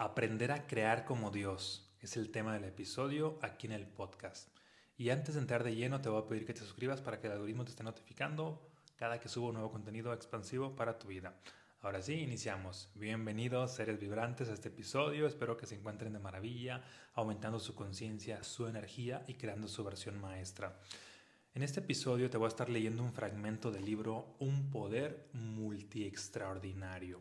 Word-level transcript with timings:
Aprender 0.00 0.52
a 0.52 0.64
crear 0.68 1.04
como 1.04 1.32
Dios 1.32 1.90
es 2.00 2.16
el 2.16 2.30
tema 2.30 2.54
del 2.54 2.62
episodio 2.62 3.36
aquí 3.42 3.66
en 3.66 3.72
el 3.72 3.84
podcast. 3.84 4.48
Y 4.96 5.10
antes 5.10 5.34
de 5.34 5.40
entrar 5.40 5.64
de 5.64 5.74
lleno 5.74 6.00
te 6.00 6.08
voy 6.08 6.22
a 6.22 6.28
pedir 6.28 6.46
que 6.46 6.54
te 6.54 6.60
suscribas 6.60 7.00
para 7.00 7.18
que 7.18 7.26
el 7.26 7.32
algoritmo 7.32 7.64
te 7.64 7.70
esté 7.70 7.82
notificando 7.82 8.62
cada 8.94 9.18
que 9.18 9.28
subo 9.28 9.50
nuevo 9.50 9.72
contenido 9.72 10.12
expansivo 10.12 10.76
para 10.76 11.00
tu 11.00 11.08
vida. 11.08 11.34
Ahora 11.80 12.00
sí, 12.00 12.14
iniciamos. 12.14 12.92
Bienvenidos 12.94 13.74
seres 13.74 13.98
vibrantes 13.98 14.48
a 14.48 14.52
este 14.52 14.68
episodio. 14.68 15.26
Espero 15.26 15.56
que 15.56 15.66
se 15.66 15.74
encuentren 15.74 16.12
de 16.12 16.20
maravilla, 16.20 16.84
aumentando 17.14 17.58
su 17.58 17.74
conciencia, 17.74 18.44
su 18.44 18.68
energía 18.68 19.24
y 19.26 19.34
creando 19.34 19.66
su 19.66 19.82
versión 19.82 20.20
maestra. 20.20 20.78
En 21.54 21.64
este 21.64 21.80
episodio 21.80 22.30
te 22.30 22.36
voy 22.36 22.44
a 22.44 22.50
estar 22.50 22.68
leyendo 22.68 23.02
un 23.02 23.12
fragmento 23.12 23.72
del 23.72 23.84
libro 23.84 24.36
Un 24.38 24.70
poder 24.70 25.26
multi 25.32 26.04
extraordinario. 26.04 27.20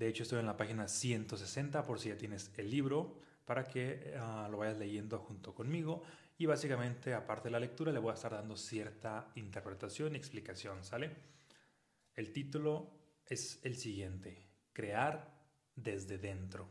De 0.00 0.08
hecho, 0.08 0.22
estoy 0.22 0.38
en 0.38 0.46
la 0.46 0.56
página 0.56 0.88
160 0.88 1.84
por 1.84 2.00
si 2.00 2.08
ya 2.08 2.16
tienes 2.16 2.50
el 2.56 2.70
libro 2.70 3.18
para 3.44 3.64
que 3.64 4.14
ah, 4.18 4.48
lo 4.50 4.56
vayas 4.56 4.78
leyendo 4.78 5.18
junto 5.18 5.54
conmigo. 5.54 6.02
Y 6.38 6.46
básicamente, 6.46 7.12
aparte 7.12 7.48
de 7.48 7.50
la 7.50 7.60
lectura, 7.60 7.92
le 7.92 7.98
voy 7.98 8.10
a 8.10 8.14
estar 8.14 8.32
dando 8.32 8.56
cierta 8.56 9.30
interpretación 9.34 10.14
y 10.14 10.16
explicación, 10.16 10.82
¿sale? 10.84 11.10
El 12.14 12.32
título 12.32 12.90
es 13.26 13.60
el 13.62 13.76
siguiente, 13.76 14.48
Crear 14.72 15.34
desde 15.76 16.16
dentro. 16.16 16.66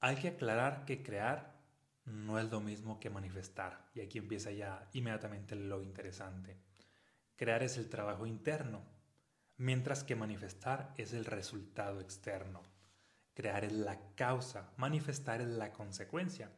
Hay 0.00 0.16
que 0.16 0.28
aclarar 0.28 0.84
que 0.84 1.02
crear 1.02 1.58
no 2.04 2.38
es 2.38 2.50
lo 2.50 2.60
mismo 2.60 3.00
que 3.00 3.08
manifestar. 3.08 3.88
Y 3.94 4.02
aquí 4.02 4.18
empieza 4.18 4.50
ya 4.50 4.90
inmediatamente 4.92 5.56
lo 5.56 5.80
interesante. 5.80 6.58
Crear 7.34 7.62
es 7.62 7.78
el 7.78 7.88
trabajo 7.88 8.26
interno 8.26 8.93
mientras 9.56 10.04
que 10.04 10.16
manifestar 10.16 10.94
es 10.96 11.12
el 11.12 11.24
resultado 11.24 12.00
externo. 12.00 12.62
Crear 13.34 13.64
es 13.64 13.72
la 13.72 14.14
causa, 14.14 14.72
manifestar 14.76 15.40
es 15.40 15.48
la 15.48 15.72
consecuencia. 15.72 16.50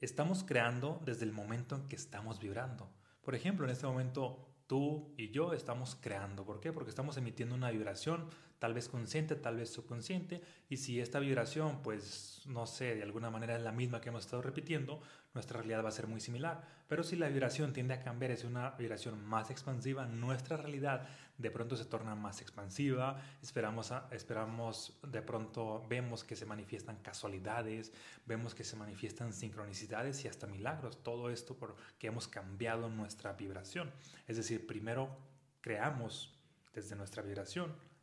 Estamos 0.00 0.44
creando 0.44 1.00
desde 1.04 1.24
el 1.24 1.32
momento 1.32 1.76
en 1.76 1.88
que 1.88 1.96
estamos 1.96 2.40
vibrando. 2.40 2.92
Por 3.22 3.34
ejemplo, 3.34 3.64
en 3.64 3.72
este 3.72 3.86
momento 3.86 4.54
tú 4.66 5.14
y 5.16 5.30
yo 5.30 5.52
estamos 5.52 5.96
creando. 6.00 6.44
¿Por 6.44 6.60
qué? 6.60 6.72
Porque 6.72 6.90
estamos 6.90 7.16
emitiendo 7.16 7.54
una 7.54 7.70
vibración, 7.70 8.28
tal 8.64 8.72
vez 8.72 8.88
consciente, 8.88 9.36
tal 9.36 9.58
vez 9.58 9.68
subconsciente, 9.68 10.40
y 10.70 10.78
si 10.78 10.98
esta 10.98 11.18
vibración, 11.18 11.82
pues, 11.82 12.40
no 12.46 12.66
sé, 12.66 12.94
de 12.94 13.02
alguna 13.02 13.28
manera 13.28 13.54
es 13.54 13.62
la 13.62 13.72
misma 13.72 14.00
que 14.00 14.08
hemos 14.08 14.24
estado 14.24 14.40
repitiendo, 14.40 15.02
nuestra 15.34 15.58
realidad 15.58 15.84
va 15.84 15.90
a 15.90 15.92
ser 15.92 16.06
muy 16.06 16.18
similar. 16.18 16.66
Pero 16.88 17.02
si 17.02 17.14
la 17.16 17.28
vibración 17.28 17.74
tiende 17.74 17.92
a 17.92 18.00
cambiar, 18.00 18.30
es 18.30 18.42
una 18.42 18.70
vibración 18.70 19.22
más 19.22 19.50
expansiva, 19.50 20.06
nuestra 20.06 20.56
realidad 20.56 21.06
de 21.36 21.50
pronto 21.50 21.76
se 21.76 21.84
torna 21.84 22.14
más 22.14 22.40
expansiva, 22.40 23.20
esperamos, 23.42 23.92
esperamos 24.12 24.98
de 25.02 25.20
pronto 25.20 25.84
vemos 25.86 26.24
que 26.24 26.34
se 26.34 26.46
manifiestan 26.46 26.96
casualidades, 27.02 27.92
vemos 28.24 28.54
que 28.54 28.64
se 28.64 28.76
manifiestan 28.76 29.34
sincronicidades 29.34 30.24
y 30.24 30.28
hasta 30.28 30.46
milagros. 30.46 31.02
Todo 31.02 31.28
esto 31.28 31.54
porque 31.54 32.06
hemos 32.06 32.28
cambiado 32.28 32.88
nuestra 32.88 33.34
vibración. 33.34 33.90
Es 34.26 34.38
decir, 34.38 34.66
primero 34.66 35.14
creamos 35.60 36.34
desde 36.72 36.96
nuestra 36.96 37.22
vibración 37.22 37.93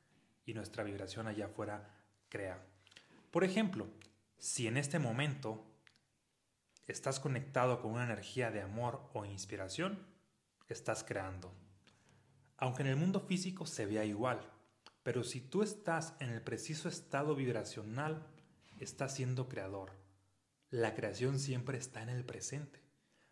y 0.45 0.53
nuestra 0.53 0.83
vibración 0.83 1.27
allá 1.27 1.45
afuera 1.45 1.89
crea. 2.29 2.63
Por 3.31 3.43
ejemplo, 3.43 3.87
si 4.37 4.67
en 4.67 4.77
este 4.77 4.99
momento 4.99 5.65
estás 6.87 7.19
conectado 7.19 7.81
con 7.81 7.91
una 7.91 8.05
energía 8.05 8.51
de 8.51 8.61
amor 8.61 9.09
o 9.13 9.25
inspiración, 9.25 10.05
estás 10.67 11.03
creando. 11.03 11.53
Aunque 12.57 12.83
en 12.83 12.89
el 12.89 12.95
mundo 12.95 13.21
físico 13.21 13.65
se 13.65 13.85
vea 13.85 14.05
igual, 14.05 14.41
pero 15.03 15.23
si 15.23 15.41
tú 15.41 15.63
estás 15.63 16.15
en 16.19 16.29
el 16.29 16.41
preciso 16.41 16.89
estado 16.89 17.35
vibracional, 17.35 18.27
estás 18.79 19.15
siendo 19.15 19.47
creador. 19.47 19.91
La 20.69 20.93
creación 20.95 21.39
siempre 21.39 21.77
está 21.77 22.01
en 22.03 22.09
el 22.09 22.23
presente, 22.23 22.79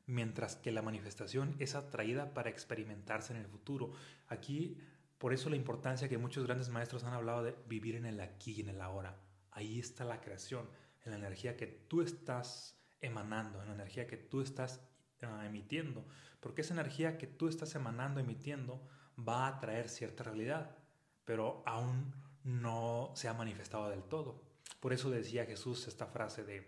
mientras 0.05 0.55
que 0.55 0.71
la 0.71 0.81
manifestación 0.81 1.55
es 1.59 1.75
atraída 1.75 2.33
para 2.33 2.49
experimentarse 2.49 3.33
en 3.33 3.39
el 3.39 3.47
futuro. 3.47 3.93
Aquí, 4.27 4.77
por 5.19 5.33
eso 5.33 5.49
la 5.49 5.57
importancia 5.57 6.07
que 6.07 6.17
muchos 6.17 6.45
grandes 6.45 6.69
maestros 6.69 7.03
han 7.03 7.13
hablado 7.13 7.43
de 7.43 7.53
vivir 7.67 7.95
en 7.95 8.05
el 8.05 8.21
aquí 8.21 8.53
y 8.53 8.61
en 8.61 8.69
el 8.69 8.81
ahora. 8.81 9.19
Ahí 9.51 9.77
está 9.77 10.05
la 10.05 10.21
creación, 10.21 10.67
en 11.03 11.11
la 11.11 11.17
energía 11.17 11.57
que 11.57 11.67
tú 11.67 12.01
estás 12.01 12.79
emanando, 13.01 13.61
en 13.61 13.67
la 13.67 13.75
energía 13.75 14.07
que 14.07 14.15
tú 14.15 14.41
estás 14.41 14.81
ah, 15.21 15.45
emitiendo, 15.45 16.05
porque 16.39 16.61
esa 16.61 16.73
energía 16.73 17.17
que 17.17 17.27
tú 17.27 17.49
estás 17.49 17.75
emanando, 17.75 18.21
emitiendo, 18.21 18.81
va 19.17 19.47
a 19.47 19.59
traer 19.59 19.89
cierta 19.89 20.23
realidad, 20.23 20.77
pero 21.25 21.63
aún 21.65 22.15
no 22.45 23.11
se 23.13 23.27
ha 23.27 23.33
manifestado 23.33 23.89
del 23.89 24.03
todo. 24.03 24.41
Por 24.79 24.93
eso 24.93 25.09
decía 25.09 25.45
Jesús 25.45 25.85
esta 25.89 26.07
frase 26.07 26.45
de, 26.45 26.65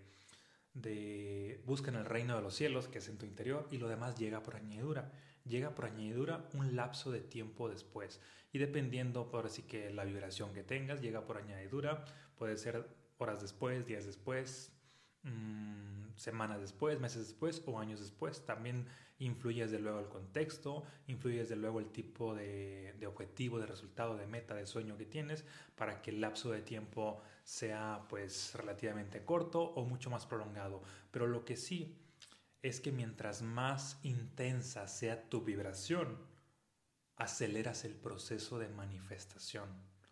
de 0.74 1.64
busca 1.66 1.90
en 1.90 1.96
el 1.96 2.06
reino 2.06 2.36
de 2.36 2.42
los 2.42 2.56
cielos, 2.56 2.90
que 2.90 2.98
es 2.98 3.08
en 3.08 3.18
tu 3.18 3.26
interior, 3.26 3.70
y 3.72 3.78
lo 3.78 3.88
demás 3.88 4.18
llega 4.18 4.44
por 4.44 4.58
añadidura. 4.58 5.14
Llega 5.46 5.76
por 5.76 5.86
añadidura 5.86 6.50
un 6.54 6.76
lapso 6.76 7.12
de 7.12 7.22
tiempo 7.22 7.70
después. 7.70 8.20
Y 8.52 8.60
dependiendo 8.60 9.30
por 9.30 9.46
así 9.46 9.64
que 9.64 9.90
la 9.92 10.04
vibración 10.04 10.54
que 10.54 10.64
tengas, 10.64 11.02
llega 11.02 11.26
por 11.26 11.38
añadidura, 11.38 12.06
puede 12.38 12.58
ser 12.58 12.88
horas 13.18 13.42
después, 13.42 13.86
días 13.86 14.06
después, 14.06 14.72
Mm, 15.24 16.16
semanas 16.16 16.62
después, 16.62 17.00
meses 17.00 17.28
después 17.28 17.62
o 17.68 17.80
años 17.80 18.00
después. 18.00 18.44
También 18.46 18.88
influye 19.20 19.64
desde 19.64 19.80
luego 19.80 20.00
el 20.00 20.08
contexto, 20.08 20.84
influye 21.08 21.40
desde 21.40 21.56
luego 21.56 21.80
el 21.80 21.92
tipo 21.92 22.34
de, 22.34 22.96
de, 23.00 23.08
objetivo, 23.08 23.60
de 23.60 23.68
resultado, 23.68 24.18
de 24.18 24.26
meta, 24.26 24.56
de 24.56 24.66
sueño 24.66 24.98
que 24.98 25.06
tienes 25.06 25.46
para 25.76 26.02
que 26.02 26.10
el 26.10 26.22
lapso 26.22 26.52
de 26.52 26.62
tiempo 26.62 27.22
sea 27.44 28.06
pues 28.10 28.54
relativamente 28.56 29.24
corto 29.24 29.62
o 29.62 29.86
mucho 29.86 30.10
más 30.10 30.26
prolongado. 30.26 30.82
Pero 31.12 31.28
lo 31.28 31.46
que 31.46 31.56
sí 31.56 32.01
es 32.62 32.80
que 32.80 32.92
mientras 32.92 33.42
más 33.42 34.00
intensa 34.04 34.88
sea 34.88 35.30
tu 35.30 35.42
vibración, 35.42 36.18
aceleras 37.16 37.86
el 37.86 37.96
proceso 37.96 38.60
de 38.60 38.70
manifestación. 38.70 39.70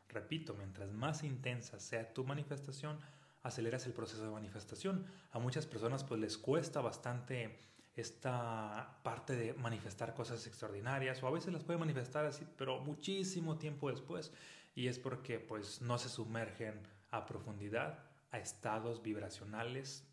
Repito, 0.08 0.56
mientras 0.56 0.92
más 0.92 1.24
intensa 1.24 1.80
sea 1.80 2.14
tu 2.14 2.24
manifestación, 2.24 3.00
aceleras 3.44 3.86
el 3.86 3.94
proceso 3.94 4.24
de 4.24 4.32
manifestación. 4.32 5.06
A 5.32 5.40
muchas 5.40 5.66
personas 5.66 6.04
pues 6.04 6.20
les 6.20 6.38
cuesta 6.38 6.82
bastante 6.82 7.60
esta 7.96 9.00
parte 9.04 9.36
de 9.36 9.54
manifestar 9.54 10.14
cosas 10.14 10.46
extraordinarias 10.48 11.22
o 11.22 11.28
a 11.28 11.32
veces 11.32 11.54
las 11.54 11.64
puede 11.64 11.80
manifestar 11.80 12.26
así, 12.26 12.46
pero 12.58 12.80
muchísimo 12.80 13.58
tiempo 13.58 13.90
después 13.90 14.32
y 14.76 14.88
es 14.88 14.98
porque 15.00 15.40
pues 15.40 15.82
no 15.82 15.98
se 15.98 16.10
sumergen 16.10 16.82
a 17.12 17.26
profundidad 17.26 18.00
a 18.32 18.40
estados 18.40 19.02
vibracionales 19.02 20.08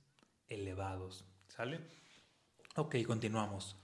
elevados, 0.49 1.25
¿sale? 1.49 1.81
Ok, 2.79 2.97
continuamos. 3.07 3.81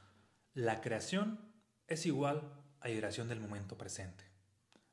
La 0.52 0.82
creación 0.82 1.40
es 1.86 2.04
igual 2.04 2.52
a 2.78 2.88
vibración 2.88 3.26
del 3.26 3.40
momento 3.40 3.78
presente. 3.78 4.22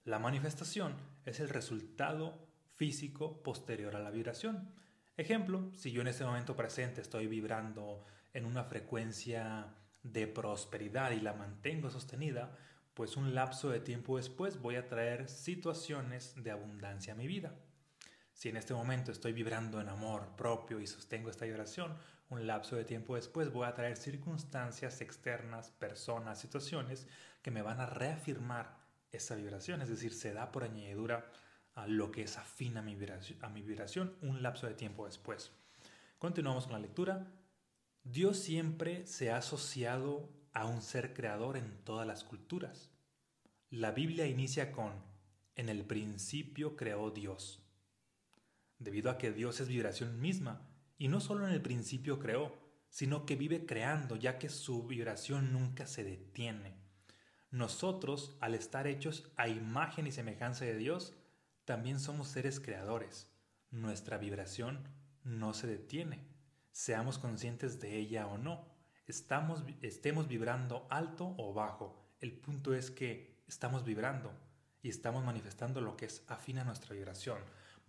La 0.06 0.20
manifestación 0.20 0.96
es 1.26 1.42
el 1.42 1.50
resultado 1.50 2.48
físico 2.76 3.44
posterior 3.44 3.98
a 3.98 4.00
la 4.00 4.10
vibración. 4.10 4.74
Ejemplo, 5.18 5.70
si 5.76 5.92
yo 5.92 6.00
en 6.00 6.08
este 6.08 6.24
momento 6.24 6.56
presente 6.56 7.02
estoy 7.02 7.28
vibrando 7.28 8.06
en 8.32 8.46
una 8.46 8.64
frecuencia 8.64 9.76
de 10.02 10.28
prosperidad 10.28 11.12
y 11.12 11.20
la 11.20 11.34
mantengo 11.34 11.90
sostenida, 11.90 12.58
pues 12.94 13.18
un 13.18 13.36
lapso 13.36 13.70
de 13.70 13.82
tiempo 13.82 14.16
después 14.16 14.62
voy 14.62 14.78
a 14.78 14.88
traer 14.88 15.28
situaciones 15.28 16.42
de 16.42 16.52
abundancia 16.52 17.12
a 17.12 17.18
mi 17.18 17.28
vida. 17.28 17.54
Si 18.40 18.48
en 18.48 18.56
este 18.56 18.74
momento 18.74 19.12
estoy 19.12 19.34
vibrando 19.34 19.82
en 19.82 19.90
amor 19.90 20.34
propio 20.38 20.80
y 20.80 20.88
sostengo 20.88 21.30
esta 21.30 21.44
vibración, 21.44 21.94
un 22.30 22.48
lapso 22.48 22.78
de 22.78 22.86
tiempo 22.86 23.16
después 23.16 23.52
voy 23.52 23.68
a 23.68 23.74
traer 23.74 23.98
circunstancias 23.98 25.02
externas, 25.02 25.72
personas, 25.72 26.40
situaciones 26.40 27.06
que 27.42 27.52
me 27.52 27.62
van 27.62 27.82
a 27.82 27.86
reafirmar 27.86 28.78
esa 29.12 29.36
vibración, 29.36 29.82
es 29.82 29.90
decir, 29.90 30.14
se 30.14 30.32
da 30.32 30.54
por 30.54 30.64
añadidura 30.64 31.30
a 31.76 31.86
lo 31.86 32.14
que 32.14 32.22
es 32.22 32.38
afín 32.38 32.78
a 32.78 32.82
mi, 32.82 32.96
vibración, 32.96 33.44
a 33.44 33.50
mi 33.50 33.62
vibración 33.62 34.16
un 34.22 34.42
lapso 34.42 34.68
de 34.68 34.74
tiempo 34.74 35.06
después. 35.06 35.52
Continuamos 36.18 36.64
con 36.64 36.76
la 36.76 36.80
lectura. 36.80 37.28
Dios 38.06 38.40
siempre 38.40 39.06
se 39.06 39.32
ha 39.32 39.38
asociado 39.40 40.30
a 40.54 40.66
un 40.66 40.82
ser 40.82 41.14
creador 41.14 41.58
en 41.58 41.84
todas 41.84 42.08
las 42.08 42.24
culturas. 42.24 42.90
La 43.70 43.92
Biblia 43.92 44.28
inicia 44.28 44.72
con, 44.72 44.94
en 45.58 45.68
el 45.68 45.84
principio 45.84 46.78
creó 46.78 47.12
Dios. 47.12 47.66
Debido 48.80 49.12
a 49.12 49.18
que 49.18 49.32
Dios 49.32 49.60
es 49.60 49.68
vibración 49.68 50.20
misma, 50.20 50.68
y 50.98 51.08
no 51.08 51.20
solo 51.20 51.48
en 51.48 51.54
el 51.54 51.62
principio 51.62 52.20
creó, 52.20 52.58
sino 52.90 53.26
que 53.26 53.36
vive 53.36 53.66
creando, 53.66 54.16
ya 54.16 54.40
que 54.40 54.50
su 54.50 54.88
vibración 54.88 55.54
nunca 55.54 55.86
se 55.86 56.04
detiene. 56.04 56.76
Nosotros, 57.52 58.38
al 58.42 58.56
estar 58.56 58.88
hechos 58.88 59.32
a 59.36 59.48
imagen 59.48 60.08
y 60.08 60.12
semejanza 60.12 60.66
de 60.66 60.78
Dios, 60.78 61.16
también 61.66 62.00
somos 62.00 62.28
seres 62.28 62.60
creadores. 62.60 63.28
Nuestra 63.72 64.18
vibración 64.18 64.88
no 65.24 65.54
se 65.54 65.68
detiene, 65.68 66.28
seamos 66.72 67.18
conscientes 67.18 67.80
de 67.80 67.98
ella 67.98 68.28
o 68.28 68.38
no. 68.38 68.68
Estamos, 69.08 69.64
estemos 69.82 70.28
vibrando 70.28 70.88
alto 70.90 71.36
o 71.38 71.54
bajo. 71.54 72.16
El 72.20 72.34
punto 72.34 72.74
es 72.74 72.92
que 72.92 73.44
estamos 73.48 73.84
vibrando 73.84 74.32
y 74.82 74.90
estamos 74.90 75.24
manifestando 75.24 75.82
lo 75.82 75.98
que 75.98 76.06
es 76.06 76.24
afín 76.28 76.60
a 76.60 76.64
nuestra 76.64 76.96
vibración. 76.96 77.40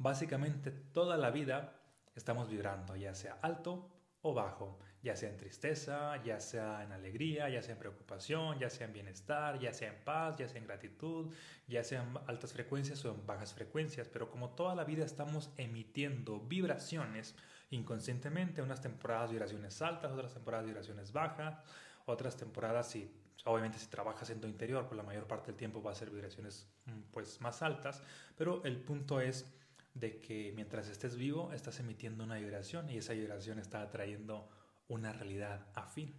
Básicamente 0.00 0.70
toda 0.70 1.18
la 1.18 1.30
vida 1.30 1.78
estamos 2.14 2.48
vibrando, 2.48 2.96
ya 2.96 3.14
sea 3.14 3.36
alto 3.42 3.86
o 4.22 4.32
bajo, 4.32 4.78
ya 5.02 5.14
sea 5.14 5.28
en 5.28 5.36
tristeza, 5.36 6.16
ya 6.24 6.40
sea 6.40 6.82
en 6.82 6.92
alegría, 6.92 7.50
ya 7.50 7.60
sea 7.60 7.74
en 7.74 7.80
preocupación, 7.80 8.58
ya 8.58 8.70
sea 8.70 8.86
en 8.86 8.94
bienestar, 8.94 9.58
ya 9.58 9.74
sea 9.74 9.88
en 9.88 10.02
paz, 10.02 10.38
ya 10.38 10.48
sea 10.48 10.58
en 10.58 10.66
gratitud, 10.66 11.30
ya 11.68 11.84
sea 11.84 12.02
en 12.02 12.16
altas 12.26 12.54
frecuencias 12.54 13.04
o 13.04 13.10
en 13.10 13.26
bajas 13.26 13.52
frecuencias, 13.52 14.08
pero 14.08 14.30
como 14.30 14.48
toda 14.54 14.74
la 14.74 14.84
vida 14.84 15.04
estamos 15.04 15.52
emitiendo 15.58 16.40
vibraciones 16.40 17.36
inconscientemente, 17.68 18.62
unas 18.62 18.80
temporadas 18.80 19.30
vibraciones 19.30 19.82
altas, 19.82 20.12
otras 20.12 20.32
temporadas 20.32 20.64
vibraciones 20.64 21.12
bajas, 21.12 21.58
otras 22.06 22.38
temporadas 22.38 22.88
si 22.88 23.14
obviamente 23.44 23.78
si 23.78 23.88
trabajas 23.88 24.30
en 24.30 24.40
tu 24.40 24.48
interior, 24.48 24.86
pues 24.86 24.96
la 24.96 25.02
mayor 25.02 25.26
parte 25.26 25.48
del 25.48 25.56
tiempo 25.56 25.82
va 25.82 25.92
a 25.92 25.94
ser 25.94 26.08
vibraciones 26.08 26.70
mm, 26.86 27.00
pues 27.10 27.38
más 27.42 27.60
altas, 27.60 28.02
pero 28.38 28.64
el 28.64 28.80
punto 28.80 29.20
es 29.20 29.59
de 29.94 30.20
que 30.20 30.52
mientras 30.54 30.88
estés 30.88 31.16
vivo 31.16 31.52
estás 31.52 31.80
emitiendo 31.80 32.24
una 32.24 32.36
vibración 32.36 32.88
y 32.90 32.98
esa 32.98 33.12
vibración 33.12 33.58
está 33.58 33.82
atrayendo 33.82 34.48
una 34.88 35.12
realidad 35.12 35.66
afín. 35.74 36.14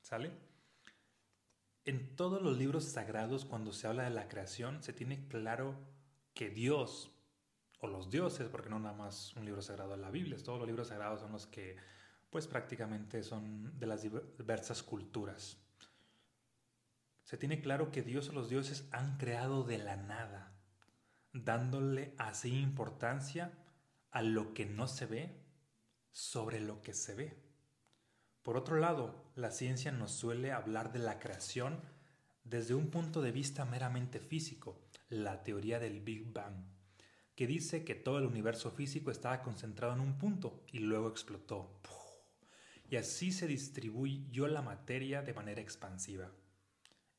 ¿Sale? 0.00 0.32
En 1.84 2.16
todos 2.16 2.42
los 2.42 2.58
libros 2.58 2.84
sagrados, 2.84 3.44
cuando 3.44 3.72
se 3.72 3.86
habla 3.86 4.04
de 4.04 4.10
la 4.10 4.28
creación, 4.28 4.82
se 4.82 4.92
tiene 4.92 5.26
claro 5.28 5.74
que 6.34 6.50
Dios, 6.50 7.10
o 7.80 7.86
los 7.86 8.10
dioses, 8.10 8.48
porque 8.48 8.68
no 8.68 8.78
nada 8.78 8.94
más 8.94 9.34
un 9.36 9.44
libro 9.44 9.62
sagrado 9.62 9.92
de 9.92 9.96
la 9.96 10.10
Biblia, 10.10 10.36
todos 10.42 10.58
los 10.58 10.68
libros 10.68 10.88
sagrados 10.88 11.20
son 11.20 11.32
los 11.32 11.46
que, 11.46 11.76
pues 12.30 12.46
prácticamente 12.46 13.22
son 13.22 13.78
de 13.78 13.86
las 13.86 14.02
diversas 14.02 14.82
culturas. 14.82 15.58
Se 17.24 17.36
tiene 17.36 17.60
claro 17.60 17.90
que 17.90 18.02
Dios 18.02 18.28
o 18.28 18.32
los 18.32 18.48
dioses 18.48 18.88
han 18.92 19.16
creado 19.16 19.64
de 19.64 19.78
la 19.78 19.96
nada, 19.96 20.57
dándole 21.32 22.14
así 22.18 22.58
importancia 22.58 23.52
a 24.10 24.22
lo 24.22 24.54
que 24.54 24.66
no 24.66 24.88
se 24.88 25.06
ve 25.06 25.44
sobre 26.10 26.60
lo 26.60 26.82
que 26.82 26.94
se 26.94 27.14
ve. 27.14 27.48
Por 28.42 28.56
otro 28.56 28.78
lado, 28.78 29.30
la 29.34 29.50
ciencia 29.50 29.92
nos 29.92 30.12
suele 30.12 30.52
hablar 30.52 30.92
de 30.92 30.98
la 30.98 31.18
creación 31.18 31.80
desde 32.44 32.74
un 32.74 32.90
punto 32.90 33.20
de 33.20 33.30
vista 33.30 33.64
meramente 33.66 34.20
físico, 34.20 34.88
la 35.10 35.42
teoría 35.42 35.78
del 35.78 36.00
Big 36.00 36.32
Bang, 36.32 36.64
que 37.34 37.46
dice 37.46 37.84
que 37.84 37.94
todo 37.94 38.18
el 38.18 38.26
universo 38.26 38.70
físico 38.70 39.10
estaba 39.10 39.42
concentrado 39.42 39.92
en 39.92 40.00
un 40.00 40.16
punto 40.16 40.64
y 40.72 40.78
luego 40.78 41.08
explotó. 41.08 41.80
Y 42.90 42.96
así 42.96 43.32
se 43.32 43.46
distribuyó 43.46 44.48
la 44.48 44.62
materia 44.62 45.20
de 45.20 45.34
manera 45.34 45.60
expansiva. 45.60 46.32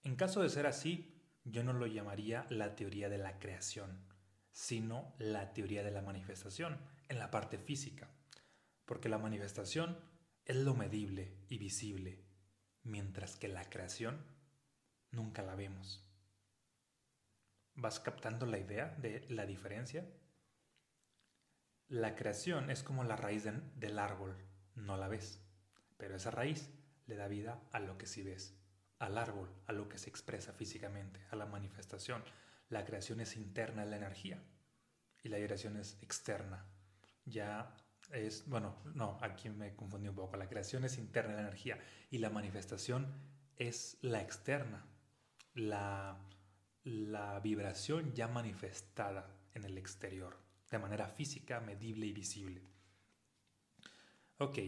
En 0.04 0.16
caso 0.16 0.42
de 0.42 0.50
ser 0.50 0.66
así, 0.66 1.19
yo 1.52 1.64
no 1.64 1.74
lo 1.74 1.88
llamaría 1.88 2.46
la 2.50 2.76
teoría 2.76 3.10
de 3.10 3.18
la 3.18 3.40
creación, 3.40 4.06
sino 4.52 5.14
la 5.18 5.54
teoría 5.54 5.84
de 5.84 5.92
la 5.92 6.02
manifestación 6.02 6.78
en 7.08 7.20
la 7.20 7.32
parte 7.32 7.58
física, 7.58 8.10
porque 8.86 9.10
la 9.10 9.18
manifestación 9.18 9.98
es 10.46 10.58
lo 10.58 10.74
medible 10.74 11.38
y 11.48 11.58
visible, 11.58 12.26
mientras 12.84 13.36
que 13.36 13.48
la 13.48 13.70
creación 13.70 14.24
nunca 15.12 15.44
la 15.44 15.56
vemos. 15.56 16.06
¿Vas 17.76 18.00
captando 18.00 18.46
la 18.46 18.60
idea 18.60 18.96
de 18.98 19.26
la 19.30 19.46
diferencia? 19.46 20.06
La 21.88 22.16
creación 22.16 22.70
es 22.70 22.84
como 22.84 23.04
la 23.04 23.16
raíz 23.16 23.46
del 23.76 24.00
árbol, 24.00 24.38
no 24.76 24.98
la 24.98 25.08
ves, 25.08 25.42
pero 25.98 26.16
esa 26.16 26.32
raíz 26.32 26.70
le 27.08 27.16
da 27.16 27.28
vida 27.28 27.64
a 27.72 27.80
lo 27.80 27.98
que 27.98 28.06
sí 28.06 28.22
ves, 28.22 28.59
al 29.00 29.18
árbol, 29.18 29.50
a 29.68 29.74
lo 29.74 29.90
que 29.90 29.98
se 29.98 30.10
expresa 30.10 30.54
físicamente, 30.54 31.20
a 31.32 31.36
la 31.36 31.46
manifestación. 31.46 32.24
La 32.70 32.86
creación 32.86 33.22
es 33.22 33.36
interna 33.36 33.86
la 33.86 33.98
energía 33.98 34.44
y 35.24 35.30
la 35.30 35.38
vibración 35.38 35.78
es 35.78 35.98
externa, 36.02 36.66
ya 37.26 37.76
es, 38.12 38.48
bueno, 38.48 38.76
no, 38.94 39.18
aquí 39.22 39.50
me 39.50 39.76
confundí 39.76 40.08
un 40.08 40.16
poco. 40.16 40.38
La 40.38 40.50
creación 40.50 40.84
es 40.86 40.98
interna 40.98 41.34
la 41.34 41.42
energía 41.42 41.80
y 42.10 42.18
la 42.20 42.30
manifestación 42.30 43.08
es 43.58 43.98
la 44.02 44.22
externa, 44.22 44.86
la, 45.54 46.18
la 46.84 47.40
vibración 47.40 48.14
ya 48.14 48.28
manifestada 48.28 49.30
en 49.54 49.64
el 49.64 49.78
exterior, 49.78 50.38
de 50.70 50.80
manera 50.80 51.08
física, 51.08 51.60
medible 51.60 52.06
y 52.06 52.14
visible. 52.14 52.62
Ok, 54.38 54.60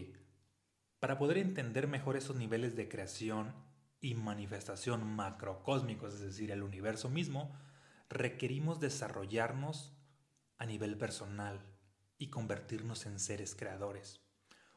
para 1.00 1.18
poder 1.18 1.38
entender 1.38 1.88
mejor 1.88 2.16
esos 2.16 2.36
niveles 2.36 2.76
de 2.76 2.88
creación 2.88 3.54
y 4.02 4.14
manifestación 4.14 5.06
macrocósmicos, 5.16 6.12
es 6.12 6.20
decir, 6.20 6.50
el 6.50 6.62
universo 6.62 7.08
mismo, 7.08 7.56
requerimos 8.10 8.80
desarrollarnos 8.80 9.96
a 10.58 10.66
nivel 10.66 10.98
personal, 10.98 11.72
y 12.22 12.28
convertirnos 12.28 13.04
en 13.06 13.18
seres 13.18 13.56
creadores. 13.56 14.20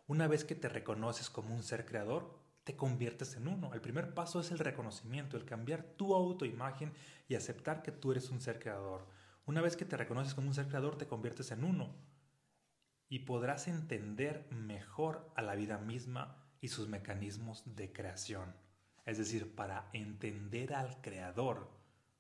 Una 0.07 0.27
vez 0.27 0.44
que 0.44 0.56
te 0.56 0.68
reconoces 0.68 1.30
como 1.30 1.54
un 1.54 1.62
ser 1.62 1.86
creador, 1.86 2.39
te 2.63 2.75
conviertes 2.75 3.36
en 3.36 3.48
uno. 3.48 3.72
El 3.75 3.81
primer 3.81 4.16
paso 4.16 4.39
es 4.39 4.50
el 4.50 4.57
reconocimiento, 4.57 5.38
el 5.38 5.45
cambiar 5.45 5.83
tu 5.83 6.16
autoimagen 6.16 6.92
y 7.27 7.36
aceptar 7.36 7.83
que 7.83 7.92
tú 7.92 8.12
eres 8.12 8.31
un 8.31 8.42
ser 8.42 8.57
creador. 8.57 9.07
Una 9.45 9.62
vez 9.62 9.77
que 9.77 9.86
te 9.86 9.95
reconoces 9.95 10.33
como 10.33 10.48
un 10.48 10.56
ser 10.56 10.68
creador, 10.69 10.98
te 10.98 11.07
conviertes 11.07 11.51
en 11.51 11.63
uno 11.63 11.94
y 13.10 13.19
podrás 13.19 13.68
entender 13.68 14.48
mejor 14.50 15.31
a 15.36 15.44
la 15.44 15.54
vida 15.54 15.77
misma 15.77 16.44
y 16.62 16.69
sus 16.69 16.88
mecanismos 16.88 17.62
de 17.75 17.94
creación. 17.94 18.56
Es 19.06 19.18
decir, 19.18 19.54
para 19.56 19.90
entender 19.94 20.74
al 20.74 21.00
creador 21.02 21.69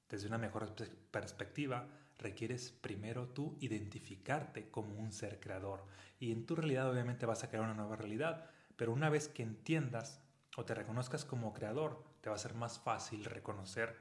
desde 0.07 0.27
una 0.27 0.37
mejor 0.37 0.73
perspectiva, 1.11 1.87
requieres 2.17 2.71
primero 2.71 3.27
tú 3.27 3.57
identificarte 3.59 4.69
como 4.69 4.95
un 4.95 5.11
ser 5.11 5.39
creador. 5.39 5.83
Y 6.19 6.31
en 6.31 6.45
tu 6.45 6.55
realidad 6.55 6.89
obviamente 6.89 7.25
vas 7.25 7.43
a 7.43 7.49
crear 7.49 7.63
una 7.63 7.73
nueva 7.73 7.95
realidad, 7.95 8.49
pero 8.75 8.93
una 8.93 9.09
vez 9.09 9.27
que 9.27 9.43
entiendas 9.43 10.21
o 10.57 10.63
te 10.63 10.75
reconozcas 10.75 11.25
como 11.25 11.53
creador, 11.53 12.03
te 12.21 12.29
va 12.29 12.35
a 12.35 12.39
ser 12.39 12.53
más 12.53 12.79
fácil 12.79 13.25
reconocer 13.25 13.97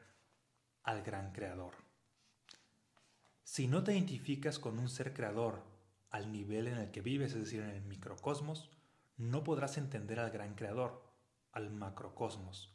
al 0.82 1.02
gran 1.02 1.32
creador. 1.32 1.74
Si 3.42 3.66
no 3.66 3.82
te 3.82 3.92
identificas 3.92 4.58
con 4.58 4.78
un 4.78 4.88
ser 4.88 5.12
creador 5.12 5.62
al 6.10 6.30
nivel 6.30 6.68
en 6.68 6.78
el 6.78 6.90
que 6.90 7.00
vives, 7.00 7.32
es 7.32 7.40
decir, 7.40 7.60
en 7.60 7.70
el 7.70 7.82
microcosmos, 7.82 8.70
no 9.16 9.42
podrás 9.42 9.78
entender 9.78 10.20
al 10.20 10.30
gran 10.30 10.54
creador, 10.54 11.02
al 11.52 11.70
macrocosmos. 11.70 12.73